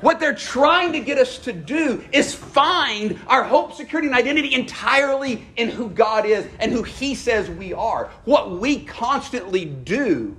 what 0.06 0.20
they're 0.20 0.36
trying 0.36 0.92
to 0.94 1.00
get 1.00 1.18
us 1.18 1.40
to 1.40 1.52
do 1.52 2.04
is 2.12 2.32
find 2.32 3.20
our 3.26 3.44
hope, 3.44 3.74
security, 3.74 4.08
and 4.08 4.16
identity 4.16 4.54
entirely 4.54 5.48
in 5.56 5.68
who 5.68 5.90
God 5.90 6.28
is 6.28 6.48
and 6.60 6.72
who 6.72 6.84
He 6.84 7.16
says 7.16 7.50
we 7.50 7.74
are. 7.74 8.12
What 8.26 8.52
we 8.52 8.86
constantly 8.86 9.66
do 9.66 10.38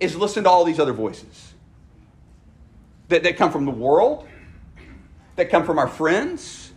is 0.00 0.16
listen 0.16 0.44
to 0.44 0.50
all 0.50 0.64
these 0.64 0.80
other 0.80 0.94
voices 0.94 1.52
that, 3.08 3.24
that 3.24 3.36
come 3.36 3.52
from 3.52 3.66
the 3.66 3.70
world, 3.70 4.26
that 5.36 5.50
come 5.50 5.64
from 5.64 5.78
our 5.78 5.88
friends, 5.88 6.72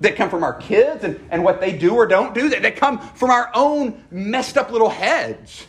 that 0.00 0.16
come 0.16 0.30
from 0.30 0.44
our 0.44 0.54
kids 0.54 1.04
and, 1.04 1.20
and 1.30 1.42
what 1.42 1.60
they 1.60 1.76
do 1.76 1.94
or 1.94 2.06
don't 2.06 2.34
do, 2.34 2.48
that, 2.50 2.62
that 2.62 2.76
come 2.76 2.98
from 2.98 3.30
our 3.30 3.50
own 3.54 4.02
messed 4.10 4.56
up 4.56 4.70
little 4.70 4.90
heads, 4.90 5.66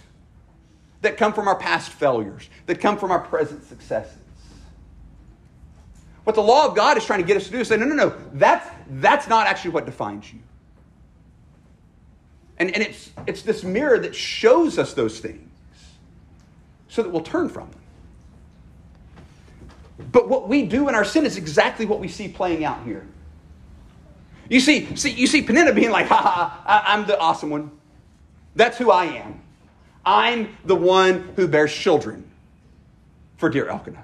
that 1.02 1.18
come 1.18 1.34
from 1.34 1.48
our 1.48 1.56
past 1.56 1.92
failures, 1.92 2.50
that 2.66 2.80
come 2.80 2.98
from 2.98 3.12
our 3.12 3.20
present 3.20 3.64
successes. 3.64 4.18
What 6.24 6.36
the 6.36 6.44
law 6.44 6.68
of 6.68 6.76
God 6.76 6.98
is 6.98 7.06
trying 7.06 7.22
to 7.22 7.26
get 7.26 7.38
us 7.38 7.46
to 7.46 7.52
do 7.52 7.60
is 7.60 7.68
say, 7.68 7.78
no, 7.78 7.86
no, 7.86 7.96
no, 7.96 8.16
that's, 8.34 8.70
that's 8.90 9.28
not 9.28 9.48
actually 9.48 9.72
what 9.72 9.86
defines 9.86 10.32
you. 10.32 10.40
And, 12.60 12.70
and 12.72 12.84
it's, 12.84 13.10
it's 13.26 13.42
this 13.42 13.64
mirror 13.64 13.98
that 14.00 14.14
shows 14.14 14.78
us 14.78 14.94
those 14.94 15.20
things 15.20 15.50
so 16.88 17.02
that 17.02 17.10
we'll 17.10 17.24
turn 17.24 17.50
from 17.50 17.72
them. 17.72 17.79
But 20.12 20.30
what 20.30 20.48
we 20.48 20.64
do 20.66 20.88
in 20.88 20.96
our 20.96 21.06
sin 21.06 21.26
is 21.26 21.38
exactly 21.38 21.86
what 21.86 22.00
we 22.00 22.08
see 22.08 22.28
playing 22.28 22.64
out 22.64 22.84
here. 22.84 23.06
You 24.50 24.60
see, 24.60 24.96
see, 24.96 25.12
you 25.12 25.28
see 25.28 25.42
Peninnah 25.42 25.74
being 25.74 25.92
like, 25.92 26.08
ha 26.08 26.16
ha, 26.16 26.84
I'm 26.88 27.06
the 27.06 27.20
awesome 27.20 27.50
one. 27.50 27.72
That's 28.56 28.78
who 28.78 28.92
I 28.92 29.06
am. 29.06 29.42
I'm 30.06 30.58
the 30.66 30.76
one 30.76 31.34
who 31.36 31.48
bears 31.48 31.74
children 31.74 32.30
for 33.38 33.50
dear 33.50 33.68
Elkanah. 33.68 34.04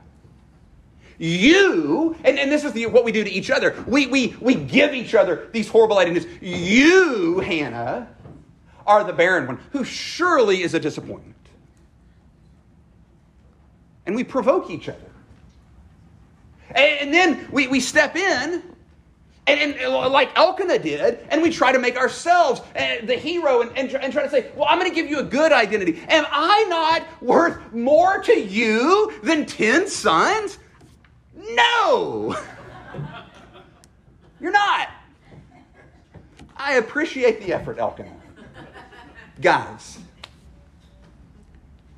You, 1.17 2.15
and, 2.23 2.37
and 2.37 2.51
this 2.51 2.65
is 2.65 2.73
the, 2.73 2.87
what 2.87 3.05
we 3.05 3.11
do 3.11 3.23
to 3.23 3.29
each 3.29 3.49
other, 3.49 3.81
we, 3.87 4.05
we, 4.07 4.35
we 4.41 4.53
give 4.53 4.93
each 4.93 5.15
other 5.15 5.47
these 5.53 5.69
horrible 5.69 5.97
identities. 5.97 6.27
You, 6.41 7.39
Hannah, 7.39 8.09
are 8.85 9.03
the 9.03 9.13
barren 9.13 9.47
one, 9.47 9.59
who 9.71 9.83
surely 9.83 10.61
is 10.61 10.73
a 10.73 10.79
disappointment. 10.79 11.35
And 14.05 14.15
we 14.15 14.23
provoke 14.23 14.69
each 14.69 14.89
other. 14.89 14.99
And, 16.75 17.13
then 17.13 17.47
we, 17.51 17.67
we 17.67 17.79
step 17.79 18.15
in 18.15 18.61
and, 19.47 19.75
and, 19.75 19.93
like 20.11 20.35
Elkanah 20.35 20.79
did, 20.79 21.19
and 21.29 21.41
we 21.41 21.49
try 21.49 21.71
to 21.71 21.79
make 21.79 21.97
ourselves 21.97 22.61
uh, 22.75 22.97
the 23.03 23.15
hero 23.15 23.61
and, 23.61 23.77
and, 23.77 23.93
and, 23.95 24.11
try 24.11 24.23
to 24.23 24.29
say, 24.29 24.51
well, 24.55 24.67
I'm 24.67 24.79
going 24.79 24.89
to 24.89 24.95
give 24.95 25.09
you 25.09 25.19
a 25.19 25.23
good 25.23 25.51
identity. 25.51 26.03
Am 26.09 26.25
I 26.29 26.65
not 26.67 27.21
worth 27.21 27.71
more 27.71 28.21
to 28.23 28.33
you 28.33 29.13
than 29.23 29.45
10 29.45 29.87
sons? 29.87 30.57
No! 31.35 32.35
You're 34.39 34.51
not. 34.51 34.89
I 36.57 36.73
appreciate 36.75 37.41
the 37.41 37.53
effort, 37.53 37.77
Elkanah. 37.77 38.11
Guys, 39.41 39.99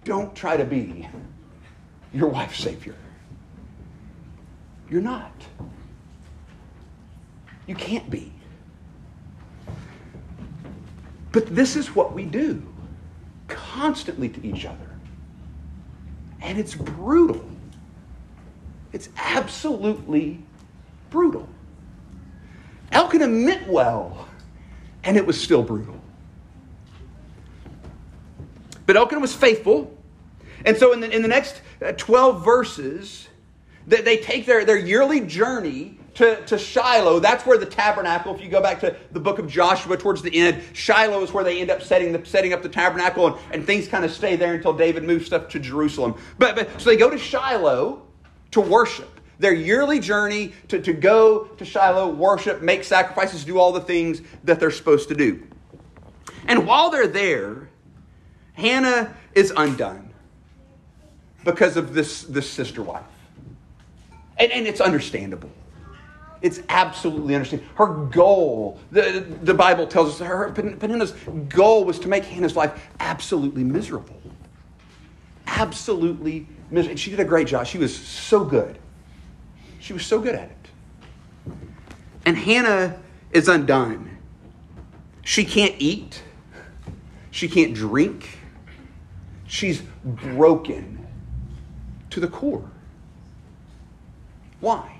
don't 0.03 0.35
try 0.35 0.57
to 0.57 0.65
be 0.65 1.07
your 2.13 2.27
wife's 2.27 2.59
savior. 2.59 2.95
You're 4.89 5.01
not. 5.01 5.33
You 7.65 7.75
can't 7.75 8.09
be. 8.09 8.31
But 11.31 11.53
this 11.53 11.75
is 11.75 11.93
what 11.93 12.13
we 12.13 12.25
do 12.25 12.63
constantly 13.47 14.29
to 14.29 14.45
each 14.45 14.65
other. 14.65 14.89
And 16.41 16.57
it's 16.57 16.75
brutal. 16.75 17.45
It's 18.93 19.09
absolutely 19.17 20.41
brutal. 21.09 21.47
Elkanah 22.91 23.27
meant 23.27 23.67
well, 23.67 24.27
and 25.03 25.17
it 25.17 25.25
was 25.25 25.39
still 25.39 25.61
brutal. 25.61 25.99
But 28.85 28.95
Elkanah 28.95 29.21
was 29.21 29.35
faithful. 29.35 29.95
And 30.65 30.77
so 30.77 30.93
in 30.93 31.01
the, 31.01 31.11
in 31.13 31.21
the 31.21 31.27
next 31.27 31.61
uh, 31.85 31.91
12 31.91 32.43
verses, 32.43 33.27
they, 33.87 34.01
they 34.01 34.17
take 34.17 34.45
their, 34.45 34.65
their 34.65 34.77
yearly 34.77 35.21
journey 35.21 35.97
to, 36.15 36.43
to 36.45 36.57
Shiloh. 36.57 37.19
That's 37.19 37.45
where 37.45 37.57
the 37.57 37.65
tabernacle, 37.65 38.35
if 38.35 38.41
you 38.41 38.49
go 38.49 38.61
back 38.61 38.79
to 38.81 38.95
the 39.11 39.19
book 39.19 39.39
of 39.39 39.47
Joshua 39.47 39.95
towards 39.97 40.21
the 40.21 40.35
end, 40.35 40.61
Shiloh 40.73 41.23
is 41.23 41.31
where 41.31 41.43
they 41.43 41.61
end 41.61 41.69
up 41.69 41.81
setting, 41.81 42.11
the, 42.11 42.25
setting 42.25 42.53
up 42.53 42.61
the 42.61 42.69
tabernacle, 42.69 43.27
and, 43.27 43.37
and 43.53 43.65
things 43.65 43.87
kind 43.87 44.03
of 44.03 44.11
stay 44.11 44.35
there 44.35 44.55
until 44.55 44.73
David 44.73 45.03
moves 45.03 45.27
stuff 45.27 45.47
to 45.49 45.59
Jerusalem. 45.59 46.15
But, 46.37 46.55
but 46.55 46.81
So 46.81 46.89
they 46.89 46.97
go 46.97 47.09
to 47.09 47.17
Shiloh, 47.17 48.01
to 48.51 48.61
worship. 48.61 49.09
Their 49.39 49.53
yearly 49.53 49.99
journey 49.99 50.53
to, 50.69 50.81
to 50.81 50.93
go 50.93 51.45
to 51.45 51.63
Shiloh, 51.65 52.09
worship, 52.09 52.61
make 52.61 52.83
sacrifices, 52.83 53.45
do 53.45 53.59
all 53.59 53.71
the 53.71 53.81
things 53.81 54.21
that 54.43 54.59
they're 54.59 54.71
supposed 54.71 55.09
to 55.09 55.15
do. 55.15 55.47
And 56.47 56.65
while 56.65 56.89
they're 56.89 57.07
there, 57.07 57.69
Hannah 58.53 59.15
is 59.35 59.53
undone 59.55 60.11
because 61.43 61.77
of 61.77 61.93
this, 61.93 62.23
this 62.23 62.49
sister 62.49 62.81
wife. 62.81 63.03
And, 64.39 64.51
and 64.51 64.67
it's 64.67 64.81
understandable. 64.81 65.51
It's 66.41 66.61
absolutely 66.69 67.33
understandable. 67.33 67.73
Her 67.75 67.93
goal, 68.05 68.79
the, 68.91 69.25
the 69.41 69.53
Bible 69.53 69.87
tells 69.87 70.21
us, 70.21 70.27
her 70.27 70.51
Peninnah's 70.51 71.11
goal 71.49 71.83
was 71.83 71.97
to 71.99 72.07
make 72.07 72.23
Hannah's 72.25 72.55
life 72.55 72.89
absolutely 72.99 73.63
miserable. 73.63 74.21
Absolutely 75.47 76.47
miserable. 76.69 76.91
And 76.91 76.99
she 76.99 77.09
did 77.09 77.19
a 77.19 77.25
great 77.25 77.47
job. 77.47 77.65
She 77.65 77.79
was 77.79 77.95
so 77.95 78.45
good. 78.45 78.77
She 79.79 79.93
was 79.93 80.05
so 80.05 80.19
good 80.19 80.35
at 80.35 80.49
it. 80.49 81.53
And 82.25 82.37
Hannah 82.37 82.99
is 83.31 83.47
undone. 83.47 84.17
She 85.23 85.43
can't 85.43 85.75
eat. 85.79 86.21
She 87.31 87.47
can't 87.47 87.73
drink. 87.73 88.37
She's 89.47 89.81
broken 90.03 91.07
to 92.11 92.19
the 92.19 92.27
core. 92.27 92.69
Why? 94.59 94.93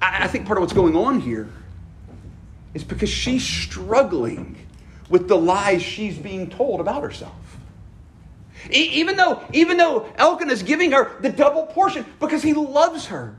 I 0.00 0.28
think 0.28 0.46
part 0.46 0.58
of 0.58 0.62
what's 0.62 0.72
going 0.72 0.96
on 0.96 1.20
here 1.20 1.48
is 2.74 2.84
because 2.84 3.08
she's 3.08 3.44
struggling 3.44 4.56
with 5.08 5.28
the 5.28 5.36
lies 5.36 5.82
she's 5.82 6.18
being 6.18 6.48
told 6.50 6.80
about 6.80 7.02
herself. 7.02 7.32
Even 8.70 9.16
though, 9.16 9.42
even 9.52 9.76
though 9.76 10.08
Elkanah 10.16 10.52
is 10.52 10.62
giving 10.62 10.92
her 10.92 11.20
the 11.20 11.28
double 11.28 11.66
portion 11.66 12.06
because 12.20 12.42
he 12.42 12.54
loves 12.54 13.06
her. 13.06 13.36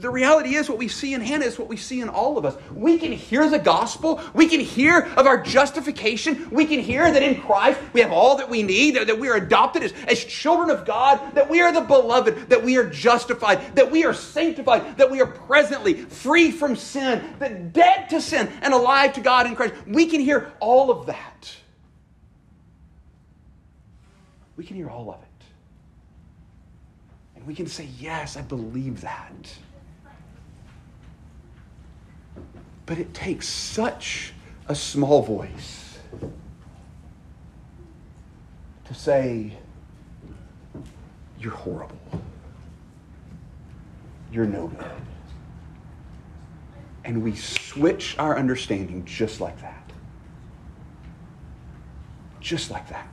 The 0.00 0.10
reality 0.10 0.54
is, 0.54 0.68
what 0.68 0.78
we 0.78 0.86
see 0.86 1.14
in 1.14 1.20
Hannah 1.20 1.44
is 1.44 1.58
what 1.58 1.68
we 1.68 1.76
see 1.76 2.00
in 2.00 2.08
all 2.08 2.38
of 2.38 2.44
us. 2.44 2.56
We 2.72 2.98
can 2.98 3.10
hear 3.10 3.48
the 3.50 3.58
gospel. 3.58 4.20
We 4.32 4.46
can 4.46 4.60
hear 4.60 5.08
of 5.16 5.26
our 5.26 5.42
justification. 5.42 6.48
We 6.50 6.66
can 6.66 6.78
hear 6.78 7.10
that 7.10 7.22
in 7.22 7.40
Christ 7.40 7.80
we 7.92 8.00
have 8.00 8.12
all 8.12 8.36
that 8.36 8.48
we 8.48 8.62
need, 8.62 8.96
that 8.96 9.18
we 9.18 9.28
are 9.28 9.36
adopted 9.36 9.82
as, 9.82 9.92
as 10.06 10.24
children 10.24 10.70
of 10.70 10.86
God, 10.86 11.34
that 11.34 11.50
we 11.50 11.60
are 11.60 11.72
the 11.72 11.80
beloved, 11.80 12.48
that 12.48 12.62
we 12.62 12.76
are 12.76 12.88
justified, 12.88 13.74
that 13.74 13.90
we 13.90 14.04
are 14.04 14.14
sanctified, 14.14 14.96
that 14.98 15.10
we 15.10 15.20
are 15.20 15.26
presently 15.26 15.94
free 15.94 16.52
from 16.52 16.76
sin, 16.76 17.34
that 17.40 17.72
dead 17.72 18.08
to 18.10 18.20
sin 18.20 18.48
and 18.62 18.72
alive 18.72 19.14
to 19.14 19.20
God 19.20 19.46
in 19.46 19.56
Christ. 19.56 19.74
We 19.86 20.06
can 20.06 20.20
hear 20.20 20.52
all 20.60 20.90
of 20.90 21.06
that. 21.06 21.56
We 24.56 24.64
can 24.64 24.76
hear 24.76 24.90
all 24.90 25.10
of 25.10 25.20
it. 25.22 25.28
And 27.36 27.46
we 27.46 27.54
can 27.54 27.66
say, 27.66 27.88
Yes, 27.98 28.36
I 28.36 28.42
believe 28.42 29.00
that. 29.00 29.58
But 32.88 32.98
it 32.98 33.12
takes 33.12 33.46
such 33.46 34.32
a 34.66 34.74
small 34.74 35.22
voice 35.22 35.98
to 38.86 38.94
say, 38.94 39.52
You're 41.38 41.52
horrible. 41.52 41.98
You're 44.32 44.46
no 44.46 44.68
good. 44.68 44.90
And 47.04 47.22
we 47.22 47.36
switch 47.36 48.16
our 48.18 48.38
understanding 48.38 49.04
just 49.04 49.38
like 49.38 49.60
that. 49.60 49.92
Just 52.40 52.70
like 52.70 52.88
that. 52.88 53.06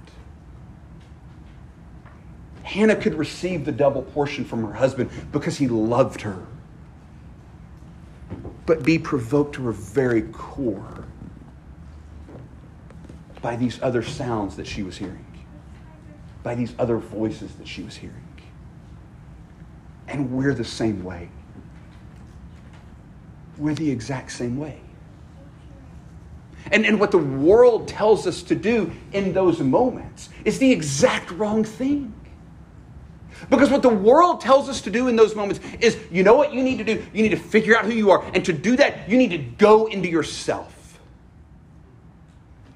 Hannah 2.64 2.96
could 2.96 3.16
receive 3.16 3.66
the 3.66 3.74
double 3.74 4.04
portion 4.04 4.46
from 4.46 4.64
her 4.64 4.74
husband 4.74 5.10
because 5.34 5.58
he 5.58 5.68
loved 5.68 6.22
her, 6.22 6.46
but 8.66 8.84
be 8.84 8.98
provoked 8.98 9.56
to 9.56 9.66
her 9.66 9.72
very 9.72 10.24
core 10.24 11.06
by 13.42 13.56
these 13.56 13.82
other 13.82 14.02
sounds 14.02 14.56
that 14.56 14.66
she 14.66 14.82
was 14.82 14.98
hearing, 14.98 15.26
by 16.42 16.56
these 16.56 16.74
other 16.80 16.98
voices 16.98 17.54
that 17.56 17.68
she 17.68 17.84
was 17.84 17.96
hearing. 17.96 18.24
And 20.08 20.32
we're 20.32 20.54
the 20.54 20.66
same 20.66 21.04
way. 21.04 21.30
We're 23.58 23.76
the 23.76 23.90
exact 23.90 24.32
same 24.32 24.58
way. 24.58 24.80
And, 26.72 26.86
and 26.86 27.00
what 27.00 27.12
the 27.12 27.20
world 27.20 27.88
tells 27.88 28.26
us 28.26 28.42
to 28.44 28.56
do 28.56 28.92
in 29.14 29.34
those 29.34 29.60
moments 29.60 30.30
is 30.44 30.58
the 30.58 30.72
exact 30.72 31.30
wrong 31.32 31.64
thing. 31.64 32.14
Because 33.50 33.70
what 33.70 33.82
the 33.82 33.90
world 33.90 34.42
tells 34.42 34.70
us 34.70 34.82
to 34.82 34.92
do 34.92 35.08
in 35.08 35.16
those 35.16 35.36
moments 35.36 35.60
is 35.80 35.98
you 36.12 36.24
know 36.24 36.36
what 36.36 36.54
you 36.54 36.64
need 36.64 36.78
to 36.78 36.84
do? 36.84 37.06
You 37.14 37.24
need 37.24 37.30
to 37.30 37.38
figure 37.38 37.78
out 37.78 37.86
who 37.86 37.92
you 37.92 38.12
are. 38.12 38.24
And 38.34 38.44
to 38.46 38.54
do 38.54 38.76
that, 38.78 39.10
you 39.10 39.18
need 39.18 39.30
to 39.30 39.38
go 39.38 39.88
into 39.88 40.10
yourself. 40.10 41.00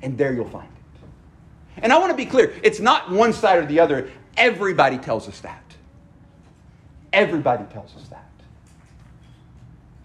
And 0.01 0.17
there 0.17 0.33
you'll 0.33 0.49
find 0.49 0.67
it. 0.67 1.81
And 1.83 1.93
I 1.93 1.97
want 1.97 2.11
to 2.11 2.17
be 2.17 2.25
clear 2.25 2.53
it's 2.63 2.79
not 2.79 3.09
one 3.11 3.33
side 3.33 3.59
or 3.59 3.65
the 3.65 3.79
other. 3.79 4.09
Everybody 4.37 4.97
tells 4.97 5.27
us 5.27 5.39
that. 5.41 5.63
Everybody 7.11 7.65
tells 7.65 7.95
us 7.95 8.07
that. 8.09 8.25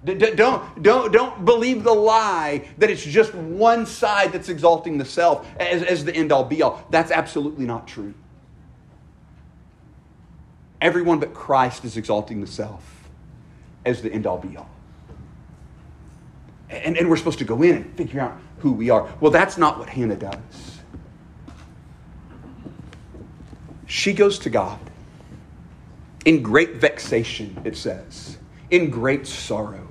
Don't, 0.04 0.82
don't, 0.82 1.12
don't 1.12 1.44
believe 1.44 1.82
the 1.82 1.92
lie 1.92 2.68
that 2.76 2.90
it's 2.90 3.02
just 3.02 3.34
one 3.34 3.87
side 3.87 4.32
that's 4.32 4.50
exalting 4.50 4.99
the 4.99 5.04
self 5.04 5.49
as, 5.58 5.82
as 5.82 6.04
the 6.04 6.14
end 6.14 6.30
all 6.30 6.44
be 6.44 6.62
all. 6.62 6.87
That's 6.90 7.11
absolutely 7.11 7.64
not 7.64 7.88
true. 7.88 8.12
Everyone 10.85 11.19
but 11.19 11.33
Christ 11.33 11.87
is 11.87 11.97
exalting 11.97 12.43
the 12.43 12.47
self 12.47 13.09
as 13.87 14.03
the 14.03 14.12
end 14.12 14.26
all 14.26 14.37
be 14.37 14.55
all. 14.55 14.69
And, 16.69 16.99
and 16.99 17.09
we're 17.09 17.17
supposed 17.17 17.38
to 17.38 17.47
go 17.47 17.62
in 17.62 17.76
and 17.76 17.97
figure 17.97 18.21
out 18.21 18.38
who 18.59 18.73
we 18.73 18.91
are. 18.91 19.11
Well, 19.19 19.31
that's 19.31 19.57
not 19.57 19.79
what 19.79 19.88
Hannah 19.88 20.14
does. 20.14 20.81
She 23.87 24.12
goes 24.12 24.38
to 24.41 24.50
God 24.50 24.79
in 26.26 26.43
great 26.43 26.75
vexation, 26.76 27.62
it 27.64 27.79
says, 27.79 28.37
in 28.71 28.91
great 28.91 29.26
sorrow. 29.26 29.88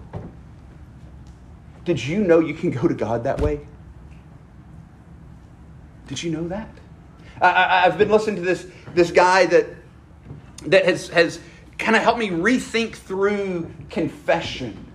Did 1.85 2.05
you 2.05 2.23
know 2.23 2.39
you 2.39 2.53
can 2.53 2.69
go 2.69 2.87
to 2.87 2.93
God 2.93 3.23
that 3.23 3.41
way? 3.41 3.61
Did 6.05 6.21
you 6.21 6.29
know 6.29 6.47
that? 6.49 6.69
I, 7.41 7.81
have 7.81 7.97
been 7.97 8.11
listening 8.11 8.35
to 8.35 8.41
this, 8.43 8.67
this 8.93 9.09
guy 9.09 9.47
that 9.47 9.82
that 10.67 10.85
has, 10.85 11.09
has 11.09 11.39
kind 11.77 11.95
of 11.95 12.03
helped 12.03 12.19
me 12.19 12.29
rethink 12.29 12.95
through 12.95 13.71
confession 13.89 14.91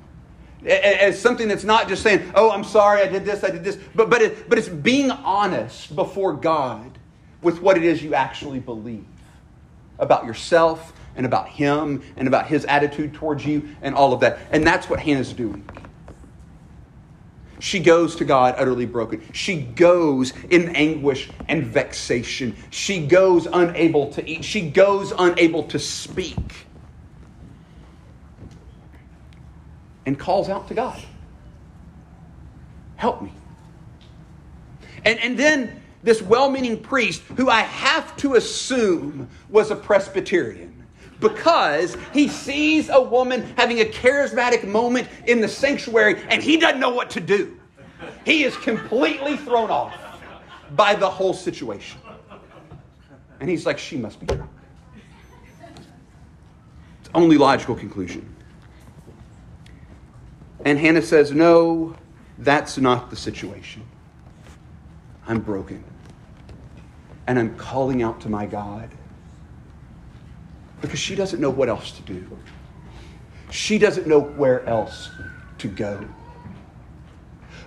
as 0.67 1.21
something 1.21 1.49
that's 1.49 1.65
not 1.65 1.89
just 1.89 2.03
saying, 2.03 2.33
oh, 2.35 2.51
I'm 2.51 2.65
sorry, 2.65 3.03
I 3.03 3.09
did 3.09 3.25
this, 3.25 3.45
I 3.45 3.51
did 3.51 3.63
this, 3.63 3.79
but, 3.95 4.11
but, 4.11 4.23
it, 4.23 4.49
but 4.49 4.59
it's 4.59 4.69
being 4.69 5.11
honest 5.11 5.95
before 5.95 6.33
God 6.33 6.99
with 7.43 7.61
what 7.61 7.77
it 7.77 7.85
is 7.85 8.03
you 8.03 8.15
actually 8.15 8.59
believe 8.59 9.07
about 9.99 10.25
yourself 10.25 10.93
and 11.17 11.25
about 11.27 11.49
Him 11.49 12.03
and 12.17 12.27
about 12.27 12.47
His 12.47 12.65
attitude 12.65 13.15
towards 13.15 13.47
you 13.47 13.69
and 13.83 13.95
all 13.95 14.13
of 14.13 14.21
that. 14.21 14.39
And 14.51 14.67
that's 14.67 14.89
what 14.91 15.01
Hannah's 15.01 15.33
doing. 15.33 15.65
She 17.61 17.81
goes 17.81 18.17
to 18.17 18.25
God 18.25 18.55
utterly 18.57 18.87
broken. 18.87 19.23
She 19.33 19.61
goes 19.61 20.33
in 20.51 20.75
anguish 20.77 21.31
and 21.49 21.65
vexation. 21.65 22.57
She 22.71 23.07
goes 23.07 23.47
unable 23.47 24.13
to 24.13 24.29
eat. 24.29 24.45
She 24.45 24.71
goes 24.71 25.13
unable 25.19 25.65
to 25.65 25.79
speak. 25.79 26.67
And 30.07 30.19
calls 30.19 30.49
out 30.49 30.69
to 30.69 30.75
God 30.75 31.03
Help 32.99 33.23
me. 33.23 33.33
And, 35.05 35.21
and 35.21 35.39
then 35.39 35.81
this 36.03 36.21
well 36.21 36.51
meaning 36.51 36.83
priest, 36.83 37.23
who 37.37 37.49
I 37.49 37.61
have 37.61 38.17
to 38.19 38.35
assume 38.35 39.29
was 39.49 39.71
a 39.71 39.77
Presbyterian, 39.77 40.78
because 41.21 41.97
he 42.13 42.29
sees 42.29 42.89
a 42.89 43.01
woman 43.01 43.43
having 43.57 43.81
a 43.81 43.85
charismatic 43.85 44.67
moment 44.67 45.09
in 45.27 45.41
the 45.41 45.49
sanctuary 45.49 46.23
and 46.29 46.43
he 46.43 46.57
doesn't 46.57 46.81
know 46.81 46.91
what 46.91 47.11
to 47.11 47.21
do. 47.21 47.59
He 48.25 48.45
is 48.45 48.57
completely 48.57 49.37
thrown 49.37 49.71
off 49.71 49.95
by 50.77 50.95
the 50.95 51.09
whole 51.09 51.35
situation. 51.35 52.01
And 53.41 53.49
he's 53.49 53.67
like, 53.67 53.79
she 53.79 53.97
must 53.97 54.21
be 54.21 54.27
drunk. 54.27 54.51
It's 57.01 57.11
only 57.15 57.39
logical 57.39 57.75
conclusion. 57.75 58.35
And 60.65 60.79
Hannah 60.79 61.03
says, 61.03 61.33
no, 61.33 61.97
that's 62.39 62.79
not 62.79 63.11
the 63.11 63.17
situation. 63.17 63.83
I'm 65.27 65.41
broken. 65.41 65.85
And 67.27 67.39
I'm 67.39 67.57
calling 67.57 68.03
out 68.03 68.21
to 68.23 68.29
my 68.29 68.47
God 68.47 68.91
because 70.81 70.99
she 70.99 71.15
doesn't 71.15 71.41
know 71.41 71.51
what 71.51 71.69
else 71.69 71.93
to 71.93 72.03
do. 72.03 72.39
She 73.51 73.79
doesn't 73.79 74.07
know 74.07 74.21
where 74.21 74.65
else 74.67 75.11
to 75.59 75.69
go. 75.69 76.07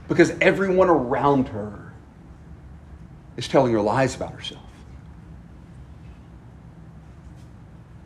Because 0.07 0.31
everyone 0.41 0.89
around 0.89 1.47
her 1.49 1.93
is 3.37 3.47
telling 3.47 3.73
her 3.73 3.81
lies 3.81 4.15
about 4.15 4.33
herself. 4.33 4.63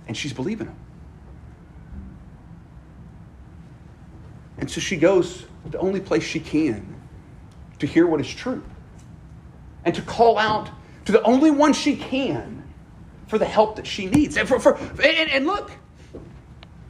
And 0.07 0.15
she's 0.15 0.33
believing 0.33 0.67
them. 0.67 0.77
And 4.57 4.69
so 4.69 4.79
she 4.79 4.95
goes 4.95 5.45
the 5.69 5.79
only 5.79 5.99
place 5.99 6.23
she 6.23 6.39
can 6.39 6.95
to 7.79 7.87
hear 7.87 8.07
what 8.07 8.21
is 8.21 8.29
true 8.29 8.63
and 9.83 9.93
to 9.93 10.01
call 10.01 10.37
out 10.37 10.69
to 11.05 11.11
the 11.11 11.21
only 11.23 11.51
one 11.51 11.73
she 11.73 11.95
can 11.95 12.54
for 13.27 13.37
the 13.37 13.45
help 13.45 13.75
that 13.77 13.87
she 13.87 14.05
needs. 14.05 14.37
And, 14.37 14.47
for, 14.47 14.59
for, 14.59 14.75
and, 14.75 15.29
and 15.29 15.45
look, 15.45 15.71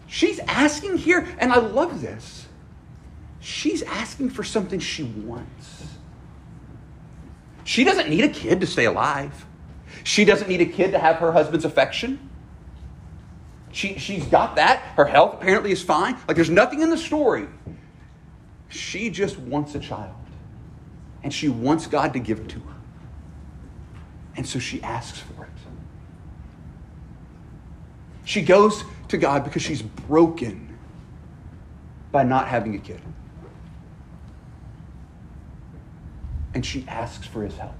she's 0.07 0.39
asking 0.39 0.97
here, 0.97 1.27
and 1.39 1.51
I 1.51 1.59
love 1.59 2.01
this. 2.01 2.47
She's 3.39 3.83
asking 3.83 4.31
for 4.31 4.43
something 4.43 4.79
she 4.79 5.03
wants. 5.03 5.85
She 7.63 7.83
doesn't 7.83 8.09
need 8.09 8.23
a 8.23 8.29
kid 8.29 8.61
to 8.61 8.67
stay 8.67 8.85
alive. 8.85 9.45
She 10.03 10.25
doesn't 10.25 10.47
need 10.47 10.61
a 10.61 10.65
kid 10.65 10.91
to 10.91 10.99
have 10.99 11.17
her 11.17 11.31
husband's 11.31 11.65
affection. 11.65 12.29
She, 13.71 13.97
she's 13.97 14.25
got 14.25 14.55
that. 14.55 14.79
Her 14.95 15.05
health 15.05 15.33
apparently 15.33 15.71
is 15.71 15.83
fine. 15.83 16.17
Like 16.27 16.35
there's 16.35 16.49
nothing 16.49 16.81
in 16.81 16.89
the 16.89 16.97
story. 16.97 17.47
She 18.69 19.09
just 19.09 19.37
wants 19.37 19.75
a 19.75 19.79
child. 19.79 20.15
And 21.23 21.33
she 21.33 21.49
wants 21.49 21.87
God 21.87 22.13
to 22.13 22.19
give 22.19 22.39
it 22.39 22.49
to 22.49 22.59
her. 22.59 22.75
And 24.37 24.47
so 24.47 24.59
she 24.59 24.81
asks 24.81 25.19
for. 25.19 25.34
She 28.25 28.41
goes 28.41 28.83
to 29.09 29.17
God 29.17 29.43
because 29.43 29.61
she's 29.61 29.83
broken 29.83 30.77
by 32.11 32.23
not 32.23 32.47
having 32.47 32.75
a 32.75 32.79
kid. 32.79 33.01
And 36.53 36.65
she 36.65 36.85
asks 36.87 37.27
for 37.27 37.43
his 37.43 37.55
help. 37.57 37.75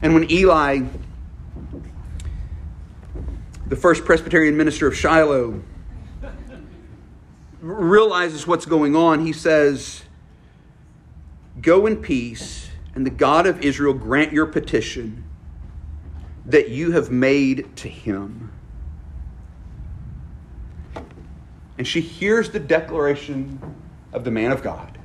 And 0.00 0.14
when 0.14 0.30
Eli, 0.30 0.82
the 3.66 3.76
first 3.76 4.04
Presbyterian 4.04 4.56
minister 4.56 4.86
of 4.86 4.96
Shiloh, 4.96 5.62
realizes 7.60 8.46
what's 8.46 8.66
going 8.66 8.94
on, 8.94 9.26
he 9.26 9.32
says, 9.32 10.02
Go 11.60 11.86
in 11.86 11.96
peace, 11.96 12.68
and 12.94 13.04
the 13.04 13.10
God 13.10 13.46
of 13.46 13.62
Israel 13.62 13.94
grant 13.94 14.32
your 14.32 14.46
petition 14.46 15.24
that 16.46 16.68
you 16.68 16.92
have 16.92 17.10
made 17.10 17.76
to 17.76 17.88
him. 17.88 18.52
And 21.78 21.86
she 21.86 22.00
hears 22.00 22.50
the 22.50 22.60
declaration 22.60 23.60
of 24.12 24.24
the 24.24 24.30
man 24.30 24.52
of 24.52 24.62
God 24.62 24.96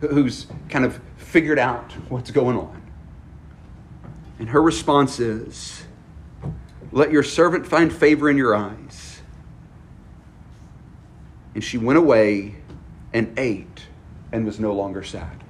who's 0.00 0.46
kind 0.68 0.84
of 0.84 1.00
figured 1.16 1.58
out 1.58 1.92
what's 2.08 2.30
going 2.30 2.58
on. 2.58 2.82
And 4.38 4.48
her 4.48 4.60
response 4.60 5.20
is, 5.20 5.84
Let 6.90 7.12
your 7.12 7.22
servant 7.22 7.66
find 7.66 7.92
favor 7.92 8.28
in 8.28 8.36
your 8.36 8.54
eyes. 8.56 9.20
And 11.54 11.62
she 11.62 11.78
went 11.78 11.98
away 11.98 12.56
and 13.12 13.38
ate 13.38 13.86
and 14.32 14.44
was 14.44 14.58
no 14.58 14.72
longer 14.72 15.02
sad. 15.04 15.44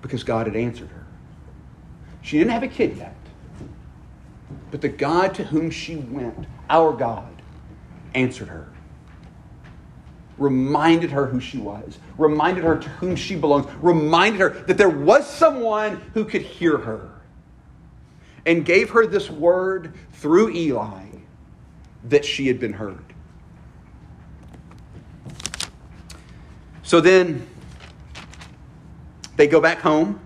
Because 0.00 0.24
God 0.24 0.46
had 0.46 0.56
answered 0.56 0.88
her. 0.88 1.01
She 2.22 2.38
didn't 2.38 2.52
have 2.52 2.62
a 2.62 2.68
kid 2.68 2.96
yet. 2.96 3.16
But 4.70 4.80
the 4.80 4.88
God 4.88 5.34
to 5.34 5.44
whom 5.44 5.70
she 5.70 5.96
went, 5.96 6.46
our 6.70 6.92
God, 6.92 7.42
answered 8.14 8.48
her. 8.48 8.68
Reminded 10.38 11.10
her 11.10 11.26
who 11.26 11.40
she 11.40 11.58
was, 11.58 11.98
reminded 12.16 12.64
her 12.64 12.78
to 12.78 12.88
whom 12.88 13.16
she 13.16 13.36
belongs, 13.36 13.66
reminded 13.82 14.40
her 14.40 14.48
that 14.66 14.78
there 14.78 14.88
was 14.88 15.28
someone 15.28 16.00
who 16.14 16.24
could 16.24 16.42
hear 16.42 16.78
her, 16.78 17.10
and 18.46 18.64
gave 18.64 18.90
her 18.90 19.06
this 19.06 19.30
word 19.30 19.92
through 20.12 20.50
Eli 20.50 21.04
that 22.08 22.24
she 22.24 22.46
had 22.48 22.58
been 22.58 22.72
heard. 22.72 23.04
So 26.82 27.00
then 27.00 27.46
they 29.36 29.46
go 29.46 29.60
back 29.60 29.80
home, 29.80 30.18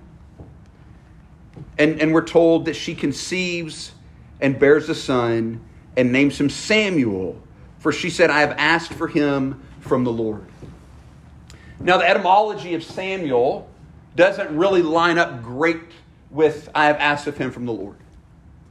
and, 1.79 2.01
and 2.01 2.13
we're 2.13 2.25
told 2.25 2.67
that 2.67 2.75
she 2.77 2.95
conceives 2.95 3.93
and 4.41 4.59
bears 4.59 4.89
a 4.89 4.95
son 4.95 5.61
and 5.97 6.13
names 6.13 6.41
him 6.41 6.51
Samuel, 6.51 7.41
for 7.79 7.93
she 7.93 8.11
said, 8.11 8.31
I 8.31 8.41
have 8.41 8.55
asked 8.59 8.93
for 8.93 9.09
him 9.09 9.63
from 9.81 10.05
the 10.05 10.13
Lord. 10.13 10.45
Now, 11.81 11.99
the 11.99 12.09
etymology 12.09 12.75
of 12.75 12.83
Samuel 12.83 13.69
doesn't 14.15 14.57
really 14.57 14.83
line 14.83 15.19
up 15.19 15.43
great 15.43 15.81
with 16.31 16.69
I 16.75 16.87
have 16.87 16.97
asked 16.97 17.27
of 17.27 17.37
him 17.37 17.51
from 17.51 17.67
the 17.67 17.73
Lord. 17.73 17.97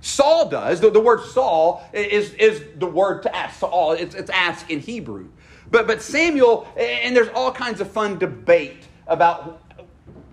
Saul 0.02 0.50
does. 0.50 0.82
The, 0.82 0.92
the 0.92 1.00
word 1.00 1.24
Saul 1.26 1.84
is, 1.94 2.34
is 2.34 2.64
the 2.76 2.86
word 2.86 3.24
to 3.24 3.36
ask. 3.36 3.60
Saul, 3.60 3.94
it's, 3.94 4.14
it's 4.14 4.30
ask 4.30 4.70
in 4.70 4.80
Hebrew. 4.80 5.30
But, 5.72 5.88
but 5.88 6.02
Samuel, 6.02 6.68
and 6.78 7.16
there's 7.16 7.30
all 7.30 7.52
kinds 7.52 7.82
of 7.82 7.90
fun 7.90 8.20
debate 8.20 8.88
about 9.08 9.62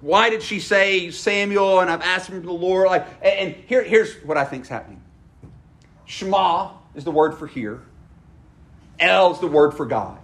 why 0.02 0.30
did 0.30 0.42
she 0.42 0.58
say 0.58 1.12
Samuel 1.12 1.78
and 1.78 1.88
I've 1.88 2.02
asked 2.02 2.28
him 2.28 2.38
from 2.38 2.46
the 2.46 2.52
Lord. 2.52 2.88
Like, 2.88 3.06
and 3.24 3.54
here, 3.54 3.84
here's 3.84 4.12
what 4.24 4.36
I 4.36 4.44
think 4.44 4.64
is 4.64 4.68
happening. 4.68 5.00
Shema 6.06 6.72
is 6.96 7.04
the 7.04 7.12
word 7.12 7.38
for 7.38 7.46
here. 7.46 7.80
El 8.98 9.32
is 9.32 9.38
the 9.38 9.46
word 9.46 9.74
for 9.74 9.86
God. 9.86 10.18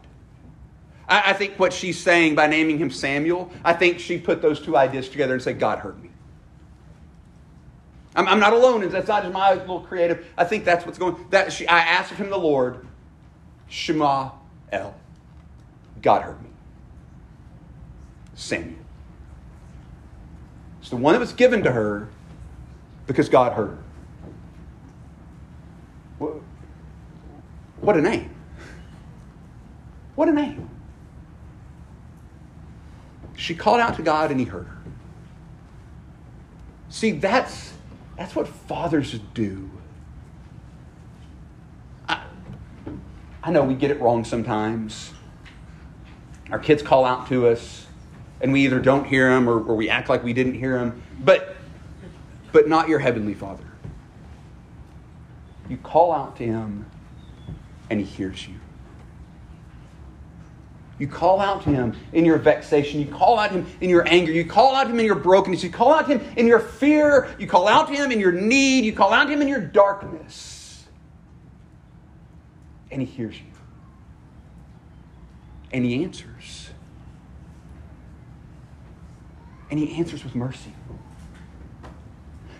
I, 1.09 1.31
I 1.31 1.33
think 1.33 1.61
what 1.61 1.73
she's 1.73 1.97
saying 1.97 2.35
by 2.35 2.49
naming 2.49 2.79
him 2.79 2.91
Samuel, 2.91 3.53
I 3.65 3.73
think 3.73 4.01
she 4.01 4.19
put 4.19 4.43
those 4.43 4.61
two 4.61 4.77
ideas 4.77 5.09
together 5.09 5.35
and 5.35 5.43
said, 5.43 5.61
God 5.61 5.79
heard 5.79 6.03
me. 6.03 6.11
I'm, 8.17 8.27
I'm 8.27 8.41
not 8.41 8.53
alone. 8.53 8.87
That's 8.89 9.07
not 9.07 9.23
just 9.23 9.33
my 9.33 9.55
little 9.55 9.81
creative. 9.83 10.27
I 10.37 10.43
think 10.43 10.65
that's 10.65 10.85
what's 10.85 10.99
going. 10.99 11.25
That 11.31 11.53
she, 11.53 11.69
I 11.69 11.79
asked 11.79 12.13
him 12.13 12.31
the 12.31 12.37
Lord, 12.37 12.85
Shema 13.69 14.33
El. 14.73 14.93
God 16.03 16.23
heard 16.23 16.43
me. 16.43 16.51
Samuel. 18.35 18.78
It's 20.89 20.91
the 20.93 20.97
one 20.97 21.13
that 21.13 21.21
was 21.21 21.35
given 21.35 21.65
to 21.65 21.71
her 21.71 22.09
because 23.07 23.29
God 23.29 23.53
heard 23.53 23.77
her. 26.19 26.27
What 27.83 27.99
a 27.99 28.01
name. 28.01 28.35
What 30.15 30.31
a 30.31 30.33
name. 30.33 30.71
She 33.37 33.55
called 33.55 33.81
out 33.81 33.97
to 33.97 34.03
God 34.03 34.31
and 34.31 34.41
he 34.41 34.47
heard 34.47 34.65
her. 34.65 34.79
See, 36.89 37.11
that's 37.11 37.75
that's 38.17 38.35
what 38.35 38.49
fathers 38.49 39.21
do. 39.35 39.71
I, 42.09 42.23
I 43.43 43.51
know 43.51 43.63
we 43.63 43.75
get 43.75 43.91
it 43.91 44.01
wrong 44.01 44.25
sometimes. 44.25 45.13
Our 46.51 46.59
kids 46.59 46.83
call 46.83 47.05
out 47.05 47.29
to 47.29 47.47
us, 47.49 47.88
and 48.41 48.53
we 48.53 48.65
either 48.65 48.79
don't 48.79 49.05
hear 49.05 49.31
him 49.31 49.49
or, 49.49 49.63
or 49.63 49.75
we 49.75 49.89
act 49.89 50.09
like 50.09 50.23
we 50.23 50.33
didn't 50.33 50.55
hear 50.55 50.79
him, 50.79 51.03
But, 51.21 51.57
but 52.53 52.69
not 52.69 52.89
your 52.89 52.99
heavenly 52.99 53.35
Father. 53.35 53.65
You 55.69 55.77
call 55.77 56.13
out 56.13 56.37
to 56.37 56.45
him, 56.45 56.87
and 57.91 58.01
he 58.01 58.07
hears 58.07 58.47
you. 58.47 58.55
You 60.99 61.07
call 61.07 61.41
out 61.41 61.63
to 61.63 61.71
him 61.71 61.97
in 62.13 62.25
your 62.25 62.39
vexation. 62.39 63.01
You 63.01 63.07
call 63.07 63.39
out 63.39 63.53
to 63.53 63.59
him 63.61 63.67
in 63.81 63.89
your 63.89 64.07
anger. 64.09 64.33
You 64.33 64.45
call 64.45 64.75
out 64.75 64.85
to 64.85 64.91
him 64.91 64.99
in 64.99 65.07
your 65.07 65.15
brokenness. 65.15 65.63
You 65.63 65.71
call 65.71 65.93
out 65.93 66.09
to 66.09 66.19
him 66.19 66.33
in 66.37 66.47
your 66.47 66.59
fear. 66.59 67.29
You 67.39 67.47
call 67.47 67.69
out 67.69 67.87
to 67.89 67.95
him 67.95 68.11
in 68.11 68.19
your 68.19 68.33
need. 68.33 68.85
You 68.85 68.93
call 68.93 69.13
out 69.13 69.27
to 69.27 69.33
him 69.33 69.41
in 69.41 69.47
your 69.47 69.61
darkness. 69.61 70.87
And 72.91 73.01
he 73.01 73.07
hears 73.07 73.39
you. 73.39 73.45
And 75.71 75.85
he 75.85 76.03
answers. 76.03 76.71
And 79.71 79.79
he 79.79 79.97
answers 79.99 80.25
with 80.25 80.35
mercy. 80.35 80.73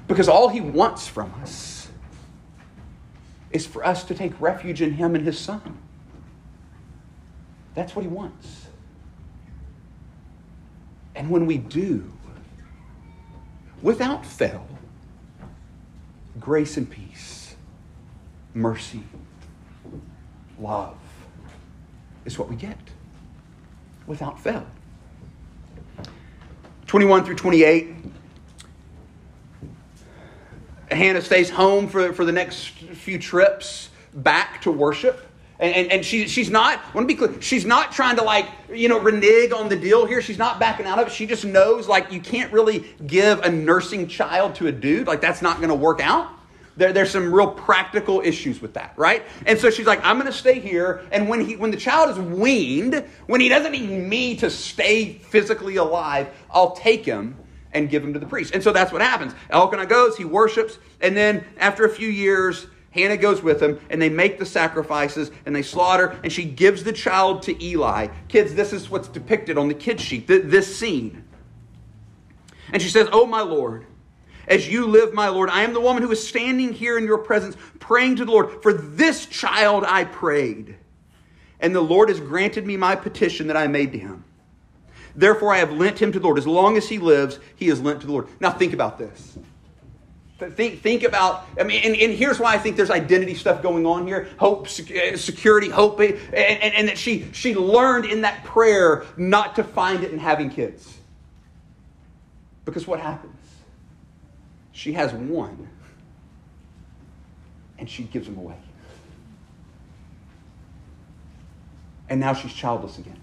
Because 0.07 0.29
all 0.29 0.49
he 0.49 0.61
wants 0.61 1.07
from 1.07 1.33
us 1.43 1.89
is 3.51 3.67
for 3.67 3.85
us 3.85 4.05
to 4.05 4.15
take 4.15 4.39
refuge 4.41 4.83
in 4.83 4.95
him 4.95 5.15
and 5.15 5.25
his 5.25 5.39
son. 5.39 5.79
That's 7.75 7.95
what 7.95 8.03
he 8.03 8.09
wants. 8.09 8.67
And 11.15 11.31
when 11.31 11.47
we 11.47 11.59
do, 11.59 12.13
without 13.83 14.25
fail, 14.25 14.67
grace 16.39 16.77
and 16.77 16.89
peace, 16.89 17.57
mercy, 18.55 19.03
love 20.59 20.97
is 22.25 22.39
what 22.39 22.49
we 22.49 22.57
get 22.57 22.79
without 24.07 24.41
fail. 24.41 24.67
21 26.89 27.25
through 27.25 27.35
28. 27.37 27.95
Hannah 30.91 31.21
stays 31.21 31.51
home 31.51 31.87
for, 31.87 32.15
for 32.15 32.25
the 32.25 32.33
next 32.33 32.69
few 32.69 33.19
trips 33.19 33.91
back 34.15 34.63
to 34.63 34.73
worship. 34.73 35.27
And, 35.61 35.75
and, 35.75 35.93
and 35.93 36.05
she, 36.05 36.27
she's 36.29 36.49
not, 36.49 36.79
I 36.79 36.93
want 36.95 37.07
to 37.07 37.15
be 37.15 37.19
clear, 37.19 37.43
she's 37.43 37.67
not 37.67 37.93
trying 37.93 38.17
to 38.17 38.23
like, 38.23 38.49
you 38.73 38.89
know, 38.89 38.99
renege 38.99 39.53
on 39.53 39.69
the 39.69 39.77
deal 39.77 40.07
here. 40.07 40.23
She's 40.23 40.39
not 40.39 40.59
backing 40.59 40.87
out 40.87 40.99
of 40.99 41.09
it. 41.09 41.13
She 41.13 41.27
just 41.27 41.45
knows 41.45 41.89
like 41.89 42.11
you 42.11 42.21
can't 42.21 42.51
really 42.53 42.87
give 43.07 43.41
a 43.41 43.51
nursing 43.51 44.09
child 44.09 44.55
to 44.57 44.69
a 44.69 44.73
dude. 44.73 45.07
Like 45.07 45.21
that's 45.21 45.43
not 45.43 45.59
going 45.59 45.69
to 45.69 45.75
work 45.75 46.01
out. 46.01 46.31
There, 46.79 46.93
there's 46.93 47.11
some 47.11 47.35
real 47.35 47.51
practical 47.51 48.21
issues 48.21 48.63
with 48.63 48.75
that, 48.75 48.95
right? 48.97 49.25
And 49.47 49.59
so 49.59 49.69
she's 49.69 49.87
like, 49.87 50.03
I'm 50.05 50.17
going 50.17 50.31
to 50.31 50.37
stay 50.37 50.61
here. 50.61 51.03
And 51.11 51.29
when 51.29 51.45
he, 51.45 51.57
when 51.57 51.73
the 51.73 51.77
child 51.77 52.11
is 52.11 52.19
weaned, 52.19 53.05
when 53.27 53.41
he 53.41 53.49
doesn't 53.49 53.73
need 53.73 53.89
me 53.89 54.37
to 54.37 54.49
stay 54.49 55.15
physically 55.15 55.77
alive, 55.77 56.29
I'll 56.51 56.77
take 56.77 57.05
him 57.05 57.37
and 57.73 57.91
give 57.91 58.03
him 58.03 58.15
to 58.15 58.21
the 58.21 58.27
priest. 58.27 58.55
And 58.55 58.63
so 58.63 58.73
that's 58.73 58.93
what 58.93 59.03
happens. 59.03 59.35
Elkanah 59.51 59.87
goes, 59.87 60.17
he 60.17 60.25
worships, 60.25 60.79
and 61.01 61.17
then 61.17 61.45
after 61.59 61.85
a 61.85 61.91
few 61.91 62.09
years, 62.09 62.69
Hannah 62.93 63.17
goes 63.17 63.43
with 63.43 63.63
him, 63.63 63.81
and 63.91 64.01
they 64.01 64.09
make 64.09 64.39
the 64.39 64.47
sacrifices, 64.47 65.31
and 65.45 65.55
they 65.55 65.63
slaughter, 65.63 66.19
and 66.23 66.33
she 66.33 66.45
gives 66.45 66.85
the 66.85 66.93
child 66.93 67.43
to 67.43 67.63
Eli. 67.63 68.07
Kids, 68.29 68.55
this 68.55 68.73
is 68.73 68.89
what's 68.89 69.09
depicted 69.09 69.59
on 69.59 69.69
the 69.69 69.75
kid 69.75 70.01
sheet, 70.01 70.27
this 70.27 70.79
scene. 70.79 71.25
And 72.73 72.81
she 72.81 72.89
says, 72.89 73.09
Oh, 73.13 73.27
my 73.27 73.43
Lord, 73.43 73.87
as 74.49 74.69
you 74.69 74.87
live, 74.87 75.15
my 75.15 75.29
Lord, 75.29 75.51
I 75.51 75.63
am 75.63 75.73
the 75.73 75.81
woman 75.81 76.03
who 76.03 76.11
is 76.11 76.27
standing 76.27 76.73
here 76.73 76.99
in 76.99 77.05
your 77.05 77.19
presence, 77.19 77.57
praying 77.79 78.17
to 78.17 78.25
the 78.25 78.33
Lord. 78.33 78.63
For 78.63 78.73
this 78.73 79.27
child 79.27 79.85
I 79.87 80.05
prayed, 80.05 80.77
and 81.61 81.75
the 81.75 81.81
Lord 81.81 82.09
has 82.09 82.19
granted 82.19 82.67
me 82.67 82.77
my 82.77 82.97
petition 82.97 83.47
that 83.49 83.57
I 83.57 83.67
made 83.67 83.93
to 83.93 83.99
him. 83.99 84.25
Therefore, 85.15 85.53
I 85.53 85.59
have 85.59 85.73
lent 85.73 86.01
him 86.01 86.13
to 86.13 86.19
the 86.19 86.25
Lord. 86.25 86.39
As 86.39 86.47
long 86.47 86.77
as 86.77 86.89
he 86.89 86.99
lives, 86.99 87.39
he 87.57 87.69
is 87.69 87.81
lent 87.81 88.01
to 88.01 88.07
the 88.07 88.13
Lord. 88.13 88.29
Now, 88.41 88.51
think 88.51 88.73
about 88.73 88.99
this. 88.99 89.37
Think, 90.39 90.83
think 90.83 91.03
about, 91.03 91.47
I 91.59 91.65
mean, 91.65 91.83
and, 91.85 91.97
and 91.97 92.13
here's 92.13 92.39
why 92.39 92.55
I 92.55 92.59
think 92.59 92.77
there's 92.77 92.93
identity 92.93 93.35
stuff 93.35 93.61
going 93.61 93.85
on 93.85 94.07
here 94.07 94.29
hope, 94.39 94.67
uh, 94.69 95.17
security, 95.17 95.69
hope, 95.69 95.99
and, 95.99 96.15
and, 96.33 96.75
and 96.75 96.89
that 96.89 96.97
she, 96.97 97.27
she 97.33 97.57
learned 97.57 98.05
in 98.05 98.21
that 98.21 98.45
prayer 98.45 99.05
not 99.17 99.57
to 99.57 99.65
find 99.65 100.05
it 100.05 100.13
in 100.13 100.19
having 100.21 100.49
kids. 100.49 100.97
Because 102.65 102.87
what 102.87 103.01
happens? 103.01 103.38
She 104.79 104.93
has 104.93 105.13
one, 105.13 105.69
and 107.81 107.91
she 107.91 108.05
gives 108.05 108.29
them 108.29 108.39
away. 108.39 108.55
And 112.09 112.21
now 112.21 112.33
she's 112.33 112.53
childless 112.53 112.97
again. 112.97 113.19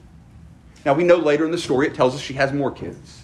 Now, 0.83 0.95
we 0.95 1.05
know 1.05 1.15
later 1.15 1.45
in 1.45 1.51
the 1.51 1.57
story 1.57 1.87
it 1.87 1.95
tells 1.95 2.13
us 2.13 2.19
she 2.19 2.33
has 2.33 2.51
more 2.51 2.71
kids. 2.71 3.23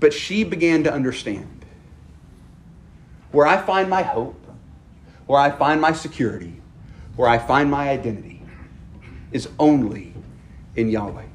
But 0.00 0.12
she 0.12 0.42
began 0.42 0.82
to 0.82 0.92
understand 0.92 1.64
where 3.30 3.46
I 3.46 3.62
find 3.62 3.88
my 3.88 4.02
hope, 4.02 4.44
where 5.26 5.38
I 5.38 5.52
find 5.52 5.80
my 5.80 5.92
security, 5.92 6.60
where 7.14 7.28
I 7.28 7.38
find 7.38 7.70
my 7.70 7.90
identity 7.90 8.42
is 9.30 9.48
only 9.60 10.14
in 10.74 10.88
Yahweh. 10.88 11.26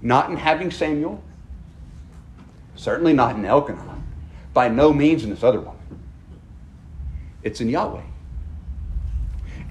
Not 0.00 0.30
in 0.30 0.38
having 0.38 0.70
Samuel, 0.70 1.22
certainly 2.76 3.12
not 3.12 3.36
in 3.36 3.44
Elkanah, 3.44 4.02
by 4.52 4.68
no 4.68 4.92
means 4.92 5.24
in 5.24 5.30
this 5.30 5.42
other 5.42 5.60
woman. 5.60 5.76
It's 7.42 7.60
in 7.60 7.68
Yahweh. 7.68 8.02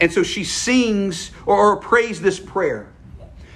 And 0.02 0.12
so 0.12 0.24
she 0.24 0.44
sings 0.44 1.32
or, 1.46 1.58
or 1.58 1.76
prays 1.78 2.22
this 2.22 2.40
prayer 2.40 2.92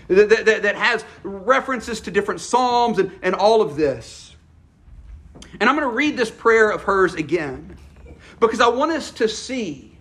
that, 0.07 0.45
that, 0.45 0.61
that, 0.63 0.75
has 0.75 1.05
references 1.23 2.01
to 2.01 2.11
different 2.11 2.41
Psalms 2.41 2.99
and, 2.99 3.11
and 3.21 3.33
all 3.33 3.61
of 3.61 3.75
this. 3.75 4.35
And 5.59 5.69
I'm 5.69 5.75
going 5.75 5.87
to 5.87 5.95
read 5.95 6.17
this 6.17 6.29
prayer 6.29 6.69
of 6.69 6.83
hers 6.83 7.13
again 7.15 7.77
because 8.39 8.59
I 8.59 8.67
want 8.67 8.91
us 8.91 9.11
to 9.11 9.27
see 9.27 9.97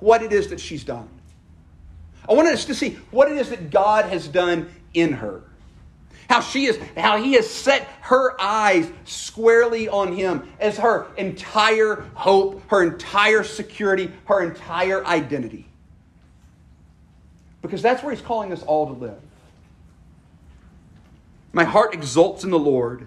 what 0.00 0.22
it 0.22 0.32
is 0.32 0.48
that 0.48 0.58
she's 0.58 0.82
done. 0.84 1.08
I 2.28 2.32
want 2.32 2.48
us 2.48 2.64
to 2.66 2.74
see 2.74 2.98
what 3.10 3.30
it 3.30 3.36
is 3.36 3.50
that 3.50 3.70
God 3.70 4.06
has 4.06 4.26
done 4.26 4.72
in 4.94 5.12
her. 5.12 5.44
How 6.28 6.40
she 6.40 6.66
is, 6.66 6.78
how 6.96 7.22
he 7.22 7.34
has 7.34 7.48
set 7.48 7.88
her 8.02 8.40
eyes 8.40 8.90
squarely 9.04 9.88
on 9.88 10.14
him 10.14 10.48
as 10.58 10.78
her 10.78 11.06
entire 11.16 12.06
hope, 12.14 12.62
her 12.68 12.82
entire 12.82 13.44
security, 13.44 14.10
her 14.26 14.42
entire 14.42 15.04
identity. 15.06 15.66
Because 17.62 17.82
that's 17.82 18.02
where 18.02 18.14
he's 18.14 18.24
calling 18.24 18.52
us 18.52 18.62
all 18.62 18.86
to 18.86 18.92
live. 18.92 19.20
My 21.52 21.64
heart 21.64 21.94
exults 21.94 22.44
in 22.44 22.50
the 22.50 22.58
Lord. 22.58 23.06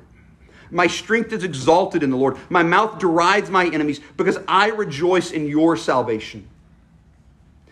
My 0.71 0.87
strength 0.87 1.31
is 1.33 1.43
exalted 1.43 2.03
in 2.03 2.09
the 2.09 2.17
Lord. 2.17 2.37
My 2.49 2.63
mouth 2.63 2.99
derides 2.99 3.49
my 3.49 3.67
enemies 3.67 3.99
because 4.15 4.37
I 4.47 4.69
rejoice 4.69 5.31
in 5.31 5.47
your 5.47 5.77
salvation. 5.77 6.47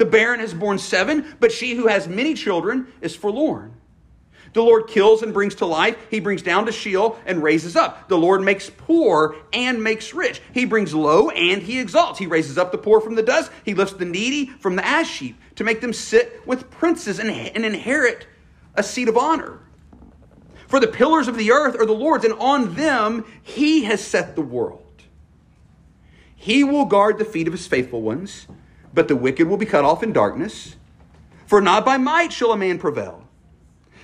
The 0.00 0.06
barren 0.06 0.40
has 0.40 0.54
borne 0.54 0.78
seven, 0.78 1.36
but 1.40 1.52
she 1.52 1.74
who 1.74 1.86
has 1.88 2.08
many 2.08 2.32
children 2.32 2.86
is 3.02 3.14
forlorn. 3.14 3.74
The 4.54 4.62
Lord 4.62 4.86
kills 4.86 5.20
and 5.20 5.34
brings 5.34 5.56
to 5.56 5.66
life. 5.66 5.94
He 6.10 6.20
brings 6.20 6.40
down 6.40 6.64
to 6.64 6.72
Sheol 6.72 7.18
and 7.26 7.42
raises 7.42 7.76
up. 7.76 8.08
The 8.08 8.16
Lord 8.16 8.40
makes 8.40 8.70
poor 8.70 9.36
and 9.52 9.84
makes 9.84 10.14
rich. 10.14 10.40
He 10.54 10.64
brings 10.64 10.94
low 10.94 11.28
and 11.28 11.60
he 11.60 11.78
exalts. 11.78 12.18
He 12.18 12.26
raises 12.26 12.56
up 12.56 12.72
the 12.72 12.78
poor 12.78 13.02
from 13.02 13.14
the 13.14 13.22
dust. 13.22 13.52
He 13.62 13.74
lifts 13.74 13.92
the 13.92 14.06
needy 14.06 14.46
from 14.46 14.74
the 14.74 14.86
ash 14.86 15.18
heap 15.18 15.38
to 15.56 15.64
make 15.64 15.82
them 15.82 15.92
sit 15.92 16.46
with 16.46 16.70
princes 16.70 17.18
and, 17.18 17.28
and 17.28 17.66
inherit 17.66 18.26
a 18.76 18.82
seat 18.82 19.10
of 19.10 19.18
honor. 19.18 19.58
For 20.66 20.80
the 20.80 20.88
pillars 20.88 21.28
of 21.28 21.36
the 21.36 21.52
earth 21.52 21.78
are 21.78 21.84
the 21.84 21.92
Lord's, 21.92 22.24
and 22.24 22.32
on 22.40 22.74
them 22.74 23.26
he 23.42 23.84
has 23.84 24.02
set 24.02 24.34
the 24.34 24.40
world. 24.40 25.02
He 26.34 26.64
will 26.64 26.86
guard 26.86 27.18
the 27.18 27.26
feet 27.26 27.46
of 27.46 27.52
his 27.52 27.66
faithful 27.66 28.00
ones 28.00 28.46
but 28.92 29.08
the 29.08 29.16
wicked 29.16 29.46
will 29.46 29.56
be 29.56 29.66
cut 29.66 29.84
off 29.84 30.02
in 30.02 30.12
darkness. 30.12 30.76
For 31.46 31.60
not 31.60 31.84
by 31.84 31.96
might 31.96 32.32
shall 32.32 32.52
a 32.52 32.56
man 32.56 32.78
prevail. 32.78 33.26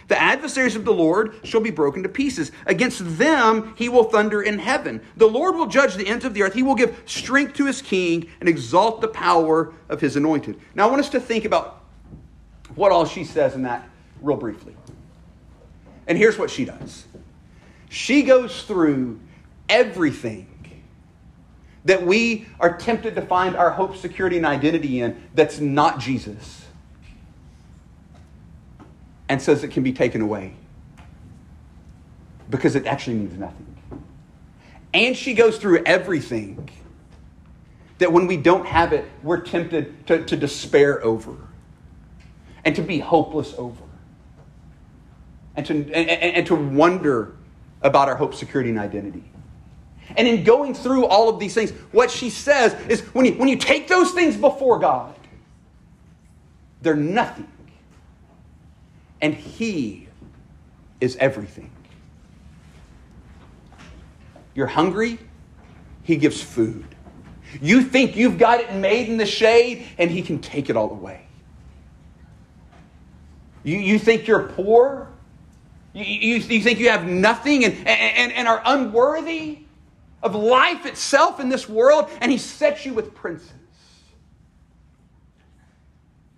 The 0.09 0.21
adversaries 0.21 0.77
of 0.77 0.85
the 0.85 0.93
Lord 0.93 1.35
shall 1.43 1.61
be 1.61 1.71
broken 1.71 2.03
to 2.05 2.09
pieces. 2.09 2.53
Against 2.67 3.19
them 3.19 3.75
he 3.77 3.89
will 3.89 4.05
thunder 4.05 4.43
in 4.43 4.59
heaven. 4.59 5.01
The 5.17 5.27
Lord 5.27 5.57
will 5.57 5.67
judge 5.67 5.95
the 5.95 6.07
ends 6.07 6.25
of 6.25 6.35
the 6.35 6.43
earth. 6.43 6.55
He 6.55 6.63
will 6.63 6.77
give 6.77 7.03
strength 7.07 7.55
to 7.55 7.67
his 7.67 7.83
king 7.83 8.31
and 8.41 8.49
exalt 8.49 9.01
the 9.01 9.09
power 9.09 9.73
of 9.89 10.01
his 10.01 10.17
anointed. 10.17 10.61
Now 10.75 10.87
I 10.87 10.91
want 10.91 11.01
us 11.01 11.09
to 11.11 11.21
think 11.21 11.45
about 11.45 11.83
what 12.75 12.93
all 12.93 13.05
she 13.05 13.25
says 13.25 13.55
in 13.55 13.63
that 13.63 13.89
real 14.21 14.37
briefly. 14.37 14.77
And 16.07 16.17
here's 16.17 16.39
what 16.39 16.51
she 16.51 16.65
does 16.65 17.07
she 17.89 18.23
goes 18.23 18.63
through 18.63 19.21
everything 19.69 20.47
that 21.87 22.05
we 22.05 22.47
are 22.61 22.77
tempted 22.77 23.15
to 23.15 23.23
find 23.23 23.57
our 23.57 23.71
hope, 23.71 23.97
security, 23.97 24.37
and 24.37 24.45
identity 24.45 25.01
in 25.01 25.21
that's 25.35 25.61
not 25.61 25.99
Jesus. 26.01 26.65
And 29.29 29.41
says 29.41 29.65
it 29.65 29.69
can 29.69 29.83
be 29.83 29.93
taken 29.93 30.21
away 30.21 30.55
because 32.51 32.77
it 32.77 32.87
actually 32.87 33.17
means 33.17 33.39
nothing. 33.39 33.77
And 34.93 35.17
she 35.17 35.35
goes 35.35 35.59
through 35.59 35.83
everything 35.85 36.69
that 37.99 38.13
when 38.13 38.27
we 38.27 38.37
don't 38.37 38.67
have 38.67 38.93
it, 38.93 39.05
we're 39.23 39.41
tempted 39.41 40.07
to, 40.07 40.25
to 40.25 40.37
despair 40.37 41.03
over 41.05 41.37
and 42.65 42.75
to 42.77 42.83
be 42.83 42.99
hopeless 42.99 43.55
over 43.57 43.83
and 45.55 45.65
to, 45.67 45.75
and, 45.75 45.95
and 45.95 46.47
to 46.47 46.55
wonder 46.55 47.35
about 47.83 48.09
our 48.09 48.17
hope, 48.17 48.35
security, 48.35 48.71
and 48.71 48.79
identity. 48.79 49.25
And 50.15 50.29
in 50.29 50.45
going 50.45 50.75
through 50.75 51.07
all 51.07 51.29
of 51.29 51.41
these 51.41 51.55
things, 51.55 51.71
what 51.91 52.11
she 52.11 52.31
says 52.31 52.75
is 52.89 53.01
when 53.15 53.27
you, 53.27 53.33
when 53.33 53.49
you 53.49 53.57
take 53.57 53.89
those 53.89 54.13
things 54.13 54.37
before 54.37 54.79
God, 54.79 55.15
they're 56.83 56.95
nothing. 56.95 57.49
And 59.21 59.35
He 59.35 60.07
is 61.01 61.17
everything. 61.17 61.71
You're 64.55 64.69
hungry, 64.69 65.19
He 66.03 66.17
gives 66.17 66.41
food. 66.41 66.87
You 67.61 67.83
think 67.83 68.17
you've 68.17 68.39
got 68.39 68.61
it 68.61 68.75
made 68.75 69.09
in 69.09 69.17
the 69.17 69.27
shade, 69.27 69.87
and 69.99 70.11
He 70.11 70.23
can 70.23 70.39
take 70.39 70.71
it 70.71 70.77
all 70.77 70.91
away. 70.91 71.27
You, 73.65 73.79
you 73.79 73.99
think 73.99 74.29
you're 74.29 74.45
poor, 74.45 75.09
you, 75.93 76.05
you, 76.05 76.35
you 76.37 76.61
think 76.61 76.79
you 76.79 76.91
have 76.91 77.07
nothing 77.07 77.65
and, 77.65 77.75
and, 77.87 78.33
and 78.33 78.47
are 78.47 78.63
unworthy 78.65 79.66
of 80.27 80.35
life 80.35 80.85
itself 80.85 81.41
in 81.41 81.49
this 81.49 81.69
world, 81.69 82.11
and 82.21 82.31
He 82.31 82.39
sets 82.39 82.85
you 82.85 82.93
with 82.93 83.15
princes. 83.15 83.53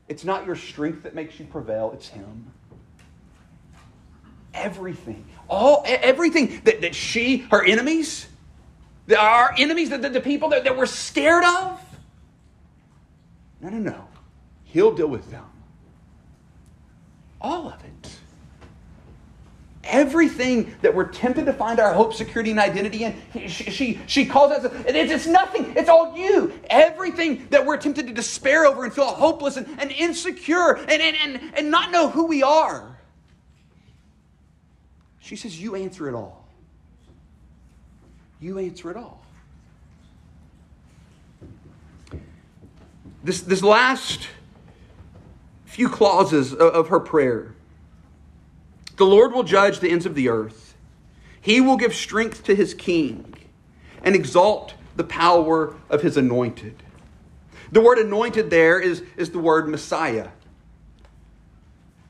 It's 0.06 0.24
not 0.24 0.46
your 0.46 0.56
strength 0.56 1.02
that 1.02 1.14
makes 1.14 1.40
you 1.40 1.46
prevail, 1.46 1.90
it's 1.94 2.08
Him. 2.08 2.52
Everything, 4.54 5.24
all 5.48 5.82
everything 5.86 6.60
that, 6.64 6.82
that 6.82 6.94
she, 6.94 7.38
her 7.50 7.64
enemies, 7.64 8.26
our 9.16 9.54
enemies, 9.56 9.90
the, 9.90 9.98
the, 9.98 10.10
the 10.10 10.20
people 10.20 10.50
that, 10.50 10.64
that 10.64 10.76
we're 10.76 10.86
scared 10.86 11.44
of. 11.44 11.80
No, 13.60 13.70
no, 13.70 13.78
no. 13.78 14.08
He'll 14.64 14.94
deal 14.94 15.08
with 15.08 15.30
them. 15.30 15.44
All 17.40 17.68
of 17.68 17.82
it 17.84 18.17
everything 19.88 20.74
that 20.82 20.94
we're 20.94 21.08
tempted 21.08 21.46
to 21.46 21.52
find 21.52 21.80
our 21.80 21.92
hope, 21.92 22.14
security, 22.14 22.50
and 22.50 22.60
identity 22.60 23.04
in, 23.04 23.16
she, 23.48 23.70
she, 23.70 24.00
she 24.06 24.26
calls 24.26 24.52
us, 24.52 24.72
it's, 24.86 25.12
it's 25.12 25.26
nothing, 25.26 25.74
it's 25.76 25.88
all 25.88 26.16
you. 26.16 26.52
Everything 26.70 27.46
that 27.50 27.64
we're 27.64 27.76
tempted 27.76 28.06
to 28.06 28.12
despair 28.12 28.66
over 28.66 28.84
and 28.84 28.92
feel 28.92 29.06
hopeless 29.06 29.56
and, 29.56 29.66
and 29.78 29.90
insecure 29.90 30.74
and, 30.74 31.02
and, 31.02 31.16
and, 31.16 31.52
and 31.56 31.70
not 31.70 31.90
know 31.90 32.08
who 32.08 32.26
we 32.26 32.42
are. 32.42 32.96
She 35.20 35.36
says, 35.36 35.60
You 35.60 35.74
answer 35.74 36.08
it 36.08 36.14
all. 36.14 36.48
You 38.40 38.58
answer 38.58 38.90
it 38.90 38.96
all. 38.96 39.24
This, 43.24 43.40
this 43.42 43.62
last 43.62 44.28
few 45.66 45.88
clauses 45.88 46.52
of, 46.52 46.60
of 46.60 46.88
her 46.88 47.00
prayer 47.00 47.54
the 48.98 49.06
Lord 49.06 49.32
will 49.32 49.44
judge 49.44 49.80
the 49.80 49.90
ends 49.90 50.06
of 50.06 50.14
the 50.14 50.28
earth. 50.28 50.76
He 51.40 51.60
will 51.60 51.76
give 51.76 51.94
strength 51.94 52.44
to 52.44 52.54
his 52.54 52.74
king 52.74 53.34
and 54.02 54.14
exalt 54.14 54.74
the 54.96 55.04
power 55.04 55.74
of 55.88 56.02
his 56.02 56.16
anointed. 56.16 56.82
The 57.70 57.80
word 57.80 57.98
anointed 57.98 58.50
there 58.50 58.80
is, 58.80 59.02
is 59.16 59.30
the 59.30 59.38
word 59.38 59.68
Messiah. 59.68 60.28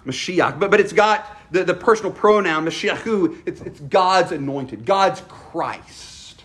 Mashiach. 0.06 0.58
But, 0.58 0.70
but 0.70 0.80
it's 0.80 0.92
got 0.92 1.36
the, 1.50 1.64
the 1.64 1.74
personal 1.74 2.12
pronoun, 2.12 2.64
Mashiachu. 2.64 3.42
It's, 3.46 3.60
it's 3.60 3.80
God's 3.80 4.32
anointed, 4.32 4.84
God's 4.86 5.20
Christ. 5.28 6.44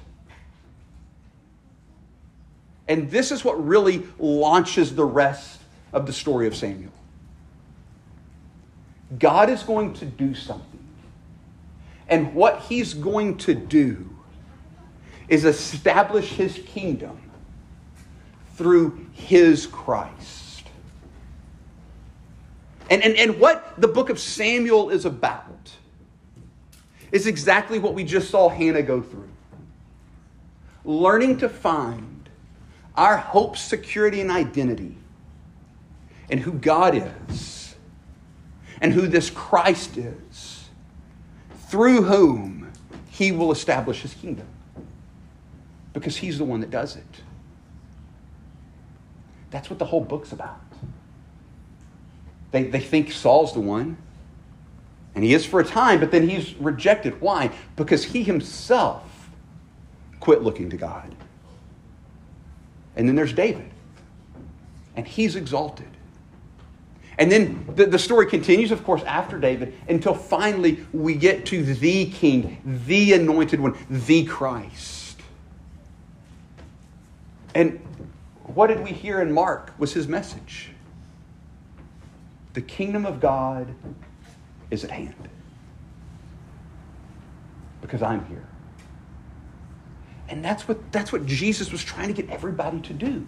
And 2.87 3.09
this 3.09 3.31
is 3.31 3.45
what 3.45 3.65
really 3.65 4.03
launches 4.19 4.93
the 4.93 5.05
rest 5.05 5.61
of 5.93 6.05
the 6.05 6.13
story 6.13 6.47
of 6.47 6.55
Samuel. 6.55 6.91
God 9.19 9.49
is 9.49 9.63
going 9.63 9.93
to 9.95 10.05
do 10.05 10.33
something. 10.33 10.69
And 12.07 12.33
what 12.33 12.61
he's 12.61 12.93
going 12.93 13.37
to 13.39 13.53
do 13.53 14.09
is 15.27 15.45
establish 15.45 16.29
his 16.29 16.59
kingdom 16.65 17.19
through 18.55 19.07
his 19.13 19.65
Christ. 19.67 20.65
And, 22.89 23.01
and, 23.03 23.15
and 23.15 23.39
what 23.39 23.73
the 23.79 23.87
book 23.87 24.09
of 24.09 24.19
Samuel 24.19 24.89
is 24.89 25.05
about 25.05 25.71
is 27.11 27.27
exactly 27.27 27.79
what 27.79 27.93
we 27.93 28.03
just 28.03 28.29
saw 28.29 28.49
Hannah 28.49 28.81
go 28.81 29.01
through. 29.01 29.29
Learning 30.83 31.37
to 31.37 31.47
find 31.47 32.29
our 32.95 33.17
hope, 33.17 33.57
security, 33.57 34.21
and 34.21 34.29
identity 34.29 34.97
in 36.29 36.39
who 36.39 36.51
God 36.51 36.95
is 36.95 37.62
and 38.83 38.91
who 38.91 39.07
this 39.07 39.29
Christ 39.29 39.97
is, 39.97 40.65
through 41.69 42.03
whom 42.03 42.69
he 43.09 43.31
will 43.31 43.53
establish 43.53 44.01
his 44.01 44.13
kingdom. 44.13 44.45
Because 45.93 46.17
he's 46.17 46.37
the 46.37 46.43
one 46.43 46.59
that 46.59 46.69
does 46.69 46.97
it. 46.97 47.21
That's 49.51 49.69
what 49.69 49.79
the 49.79 49.85
whole 49.85 50.01
book's 50.01 50.33
about. 50.33 50.59
They, 52.51 52.63
they 52.65 52.81
think 52.81 53.13
Saul's 53.13 53.53
the 53.53 53.61
one, 53.61 53.97
and 55.15 55.23
he 55.23 55.33
is 55.33 55.45
for 55.45 55.61
a 55.61 55.65
time, 55.65 56.01
but 56.01 56.11
then 56.11 56.27
he's 56.27 56.53
rejected. 56.55 57.21
Why? 57.21 57.51
Because 57.77 58.03
he 58.03 58.23
himself 58.23 59.29
quit 60.19 60.43
looking 60.43 60.69
to 60.71 60.77
God. 60.77 61.15
And 62.97 63.07
then 63.07 63.15
there's 63.15 63.33
David, 63.33 63.69
and 64.95 65.07
he's 65.07 65.37
exalted. 65.37 65.87
And 67.17 67.31
then 67.31 67.65
the, 67.75 67.85
the 67.85 67.99
story 67.99 68.25
continues, 68.25 68.71
of 68.71 68.83
course, 68.83 69.03
after 69.03 69.37
David 69.37 69.73
until 69.87 70.15
finally 70.15 70.85
we 70.91 71.15
get 71.15 71.45
to 71.47 71.63
the 71.63 72.07
king, 72.07 72.81
the 72.85 73.13
anointed 73.13 73.59
one, 73.59 73.77
the 73.89 74.25
Christ. 74.25 75.21
And 77.55 77.79
what 78.43 78.67
did 78.67 78.83
we 78.83 78.91
hear 78.91 79.21
in 79.21 79.31
Mark 79.31 79.73
was 79.77 79.93
his 79.93 80.07
message? 80.07 80.71
The 82.53 82.61
kingdom 82.61 83.05
of 83.05 83.19
God 83.19 83.73
is 84.71 84.83
at 84.83 84.91
hand. 84.91 85.29
Because 87.81 88.01
I'm 88.01 88.25
here. 88.25 88.47
And 90.29 90.43
that's 90.43 90.67
what, 90.67 90.91
that's 90.91 91.11
what 91.11 91.25
Jesus 91.25 91.71
was 91.71 91.83
trying 91.83 92.07
to 92.07 92.13
get 92.13 92.31
everybody 92.31 92.79
to 92.81 92.93
do. 92.93 93.27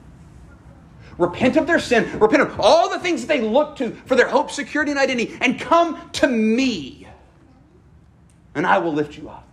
Repent 1.17 1.55
of 1.55 1.65
their 1.65 1.79
sin, 1.79 2.19
repent 2.19 2.41
of 2.41 2.59
all 2.59 2.89
the 2.89 2.99
things 2.99 3.21
that 3.21 3.27
they 3.27 3.41
look 3.41 3.77
to 3.77 3.91
for 4.05 4.15
their 4.15 4.27
hope, 4.27 4.51
security, 4.51 4.91
and 4.91 4.99
identity, 4.99 5.37
and 5.39 5.59
come 5.59 6.09
to 6.13 6.27
me, 6.27 7.07
and 8.53 8.65
I 8.65 8.79
will 8.79 8.93
lift 8.93 9.17
you 9.17 9.29
up. 9.29 9.47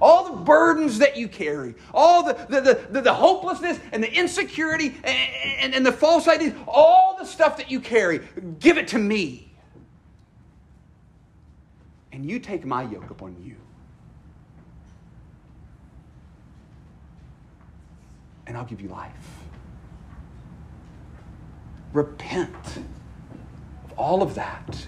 All 0.00 0.30
the 0.30 0.42
burdens 0.42 0.98
that 0.98 1.16
you 1.16 1.28
carry, 1.28 1.74
all 1.92 2.24
the, 2.24 2.34
the, 2.48 2.86
the, 2.90 3.00
the 3.02 3.14
hopelessness 3.14 3.78
and 3.92 4.02
the 4.02 4.12
insecurity 4.12 4.94
and, 5.04 5.30
and, 5.60 5.74
and 5.74 5.86
the 5.86 5.92
false 5.92 6.26
ideas, 6.26 6.54
all 6.66 7.16
the 7.18 7.24
stuff 7.24 7.56
that 7.56 7.70
you 7.70 7.78
carry, 7.80 8.20
give 8.58 8.78
it 8.78 8.88
to 8.88 8.98
me. 8.98 9.52
And 12.10 12.28
you 12.28 12.40
take 12.40 12.64
my 12.64 12.82
yoke 12.82 13.10
upon 13.10 13.36
you. 13.42 13.56
And 18.46 18.56
I'll 18.56 18.64
give 18.64 18.80
you 18.80 18.88
life 18.88 19.41
repent 21.92 22.78
of 23.84 23.92
all 23.98 24.22
of 24.22 24.34
that 24.34 24.86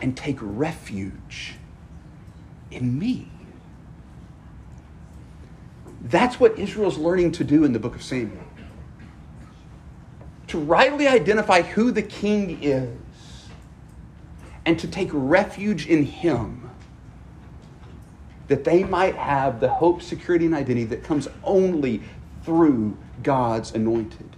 and 0.00 0.16
take 0.16 0.38
refuge 0.40 1.56
in 2.70 2.98
me. 2.98 3.28
That's 6.02 6.38
what 6.38 6.58
Israel's 6.58 6.98
learning 6.98 7.32
to 7.32 7.44
do 7.44 7.64
in 7.64 7.72
the 7.72 7.78
book 7.78 7.94
of 7.94 8.02
Samuel. 8.02 8.44
To 10.48 10.58
rightly 10.58 11.06
identify 11.06 11.62
who 11.62 11.90
the 11.90 12.02
king 12.02 12.62
is 12.62 12.96
and 14.64 14.78
to 14.78 14.86
take 14.86 15.10
refuge 15.12 15.86
in 15.86 16.04
him 16.04 16.70
that 18.48 18.64
they 18.64 18.82
might 18.82 19.14
have 19.14 19.60
the 19.60 19.68
hope, 19.68 20.00
security, 20.00 20.46
and 20.46 20.54
identity 20.54 20.84
that 20.84 21.04
comes 21.04 21.28
only 21.44 22.02
through 22.44 22.96
God's 23.22 23.72
anointed. 23.72 24.37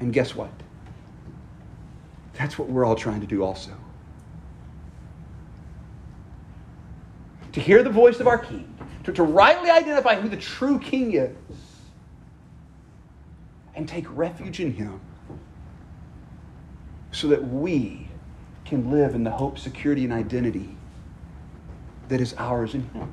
And 0.00 0.12
guess 0.12 0.34
what? 0.34 0.50
That's 2.34 2.58
what 2.58 2.68
we're 2.68 2.84
all 2.84 2.94
trying 2.94 3.20
to 3.20 3.26
do 3.26 3.42
also. 3.42 3.72
To 7.52 7.60
hear 7.60 7.82
the 7.82 7.90
voice 7.90 8.20
of 8.20 8.28
our 8.28 8.38
King, 8.38 8.72
to, 9.04 9.12
to 9.12 9.24
rightly 9.24 9.70
identify 9.70 10.14
who 10.14 10.28
the 10.28 10.36
true 10.36 10.78
King 10.78 11.14
is, 11.14 11.34
and 13.74 13.88
take 13.88 14.04
refuge 14.16 14.60
in 14.60 14.72
Him 14.72 15.00
so 17.12 17.28
that 17.28 17.42
we 17.42 18.08
can 18.64 18.90
live 18.90 19.14
in 19.14 19.24
the 19.24 19.30
hope, 19.30 19.58
security, 19.58 20.04
and 20.04 20.12
identity 20.12 20.76
that 22.08 22.20
is 22.20 22.34
ours 22.38 22.74
in 22.74 22.82
Him. 22.90 23.10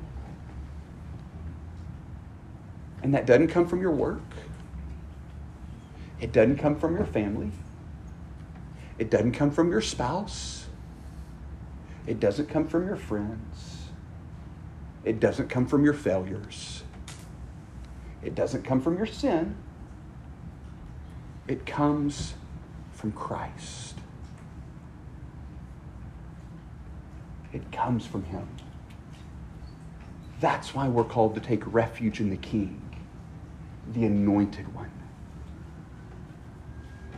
And 3.02 3.14
that 3.14 3.26
doesn't 3.26 3.48
come 3.48 3.66
from 3.66 3.80
your 3.80 3.92
work. 3.92 4.20
It 6.20 6.32
doesn't 6.32 6.56
come 6.56 6.76
from 6.76 6.96
your 6.96 7.04
family. 7.04 7.50
It 8.98 9.10
doesn't 9.10 9.32
come 9.32 9.50
from 9.50 9.70
your 9.70 9.82
spouse. 9.82 10.66
It 12.06 12.20
doesn't 12.20 12.48
come 12.48 12.66
from 12.66 12.86
your 12.86 12.96
friends. 12.96 13.88
It 15.04 15.20
doesn't 15.20 15.48
come 15.48 15.66
from 15.66 15.84
your 15.84 15.92
failures. 15.92 16.82
It 18.22 18.34
doesn't 18.34 18.64
come 18.64 18.80
from 18.80 18.96
your 18.96 19.06
sin. 19.06 19.56
It 21.46 21.66
comes 21.66 22.34
from 22.92 23.12
Christ. 23.12 23.96
It 27.52 27.70
comes 27.70 28.06
from 28.06 28.24
Him. 28.24 28.48
That's 30.40 30.74
why 30.74 30.88
we're 30.88 31.04
called 31.04 31.34
to 31.34 31.40
take 31.40 31.62
refuge 31.72 32.20
in 32.20 32.30
the 32.30 32.36
King, 32.36 32.82
the 33.92 34.04
anointed 34.04 34.74
one 34.74 34.90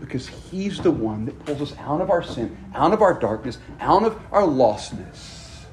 because 0.01 0.27
He's 0.27 0.81
the 0.81 0.91
one 0.91 1.25
that 1.27 1.39
pulls 1.45 1.61
us 1.61 1.79
out 1.79 2.01
of 2.01 2.11
our 2.11 2.23
sin, 2.23 2.57
out 2.75 2.93
of 2.93 3.03
our 3.03 3.19
darkness, 3.19 3.59
out 3.81 4.05
of 4.05 4.21
our 4.33 4.43
lostness, 4.43 5.65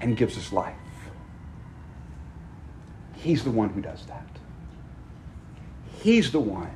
and 0.00 0.16
gives 0.16 0.36
us 0.36 0.52
life. 0.52 0.74
He's 3.16 3.44
the 3.44 3.50
one 3.50 3.68
who 3.68 3.80
does 3.80 4.06
that. 4.06 4.26
He's 6.02 6.32
the 6.32 6.40
one 6.40 6.70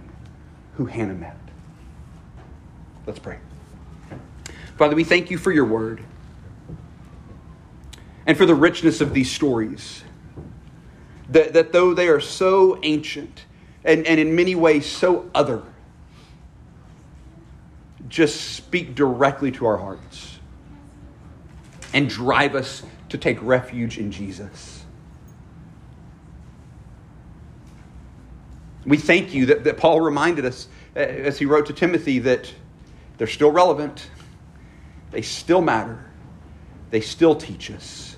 who 0.75 0.87
Hannah 0.87 1.15
met. 1.15 1.39
Let's 3.07 3.19
pray. 3.19 3.39
Father, 4.77 4.97
we 4.97 5.05
thank 5.05 5.31
you 5.31 5.39
for 5.39 5.53
your 5.53 5.65
word 5.65 6.03
and 8.27 8.37
for 8.37 8.47
the 8.47 8.55
richness 8.55 9.01
of 9.01 9.15
these 9.15 9.31
stories. 9.31 10.03
That, 11.31 11.55
that 11.55 11.73
though 11.73 11.95
they 11.95 12.09
are 12.09 12.21
so 12.21 12.79
ancient 12.83 13.45
and, 13.85 14.07
and 14.07 14.21
in 14.21 14.37
many 14.37 14.55
ways 14.55 14.85
so 14.85 15.31
other, 15.35 15.63
just 18.15 18.53
speak 18.53 18.95
directly 18.95 19.51
to 19.51 19.67
our 19.67 19.77
hearts 19.77 20.39
and 21.93 22.09
drive 22.09 22.55
us 22.55 22.85
to 23.09 23.19
take 23.19 23.37
refuge 23.43 23.99
in 23.99 24.13
Jesus. 24.13 24.85
We 28.87 28.99
thank 28.99 29.35
you 29.35 29.47
that, 29.47 29.65
that 29.65 29.79
Paul 29.79 30.01
reminded 30.01 30.45
us 30.45 30.69
uh, 30.95 31.01
as 31.01 31.41
he 31.41 31.45
wrote 31.45 31.67
to 31.67 31.73
Timothy 31.73 32.21
that 32.21 32.55
they're 33.19 33.27
still 33.27 33.51
relevant, 33.51 34.09
they 35.11 35.23
still 35.23 35.61
matter, 35.61 36.09
they 36.91 37.01
still 37.01 37.35
teach 37.35 37.69
us, 37.69 38.17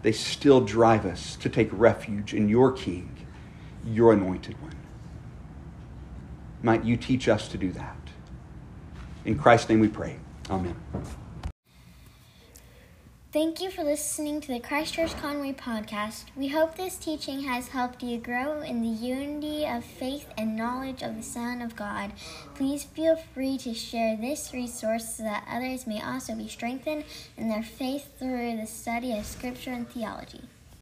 they 0.00 0.12
still 0.12 0.62
drive 0.62 1.04
us 1.04 1.36
to 1.36 1.50
take 1.50 1.68
refuge 1.70 2.32
in 2.32 2.48
your 2.48 2.72
King, 2.72 3.14
your 3.84 4.14
anointed 4.14 4.58
one. 4.62 4.72
Might 6.62 6.82
you 6.82 6.96
teach 6.96 7.28
us 7.28 7.46
to 7.48 7.58
do 7.58 7.72
that? 7.72 7.95
In 9.26 9.36
Christ's 9.36 9.68
name 9.68 9.80
we 9.80 9.88
pray. 9.88 10.16
Amen. 10.48 10.76
Thank 13.32 13.60
you 13.60 13.70
for 13.70 13.82
listening 13.82 14.40
to 14.40 14.52
the 14.52 14.60
Christchurch 14.60 15.14
Conway 15.16 15.52
podcast. 15.52 16.26
We 16.36 16.46
hope 16.48 16.76
this 16.76 16.96
teaching 16.96 17.40
has 17.42 17.68
helped 17.68 18.02
you 18.02 18.18
grow 18.18 18.62
in 18.62 18.80
the 18.80 18.88
unity 18.88 19.66
of 19.66 19.84
faith 19.84 20.28
and 20.38 20.56
knowledge 20.56 21.02
of 21.02 21.16
the 21.16 21.22
Son 21.24 21.60
of 21.60 21.74
God. 21.74 22.12
Please 22.54 22.84
feel 22.84 23.16
free 23.16 23.58
to 23.58 23.74
share 23.74 24.16
this 24.16 24.54
resource 24.54 25.16
so 25.16 25.24
that 25.24 25.46
others 25.50 25.88
may 25.88 26.00
also 26.00 26.34
be 26.36 26.48
strengthened 26.48 27.04
in 27.36 27.48
their 27.48 27.64
faith 27.64 28.16
through 28.18 28.56
the 28.56 28.66
study 28.66 29.12
of 29.18 29.26
Scripture 29.26 29.72
and 29.72 29.90
theology. 29.90 30.42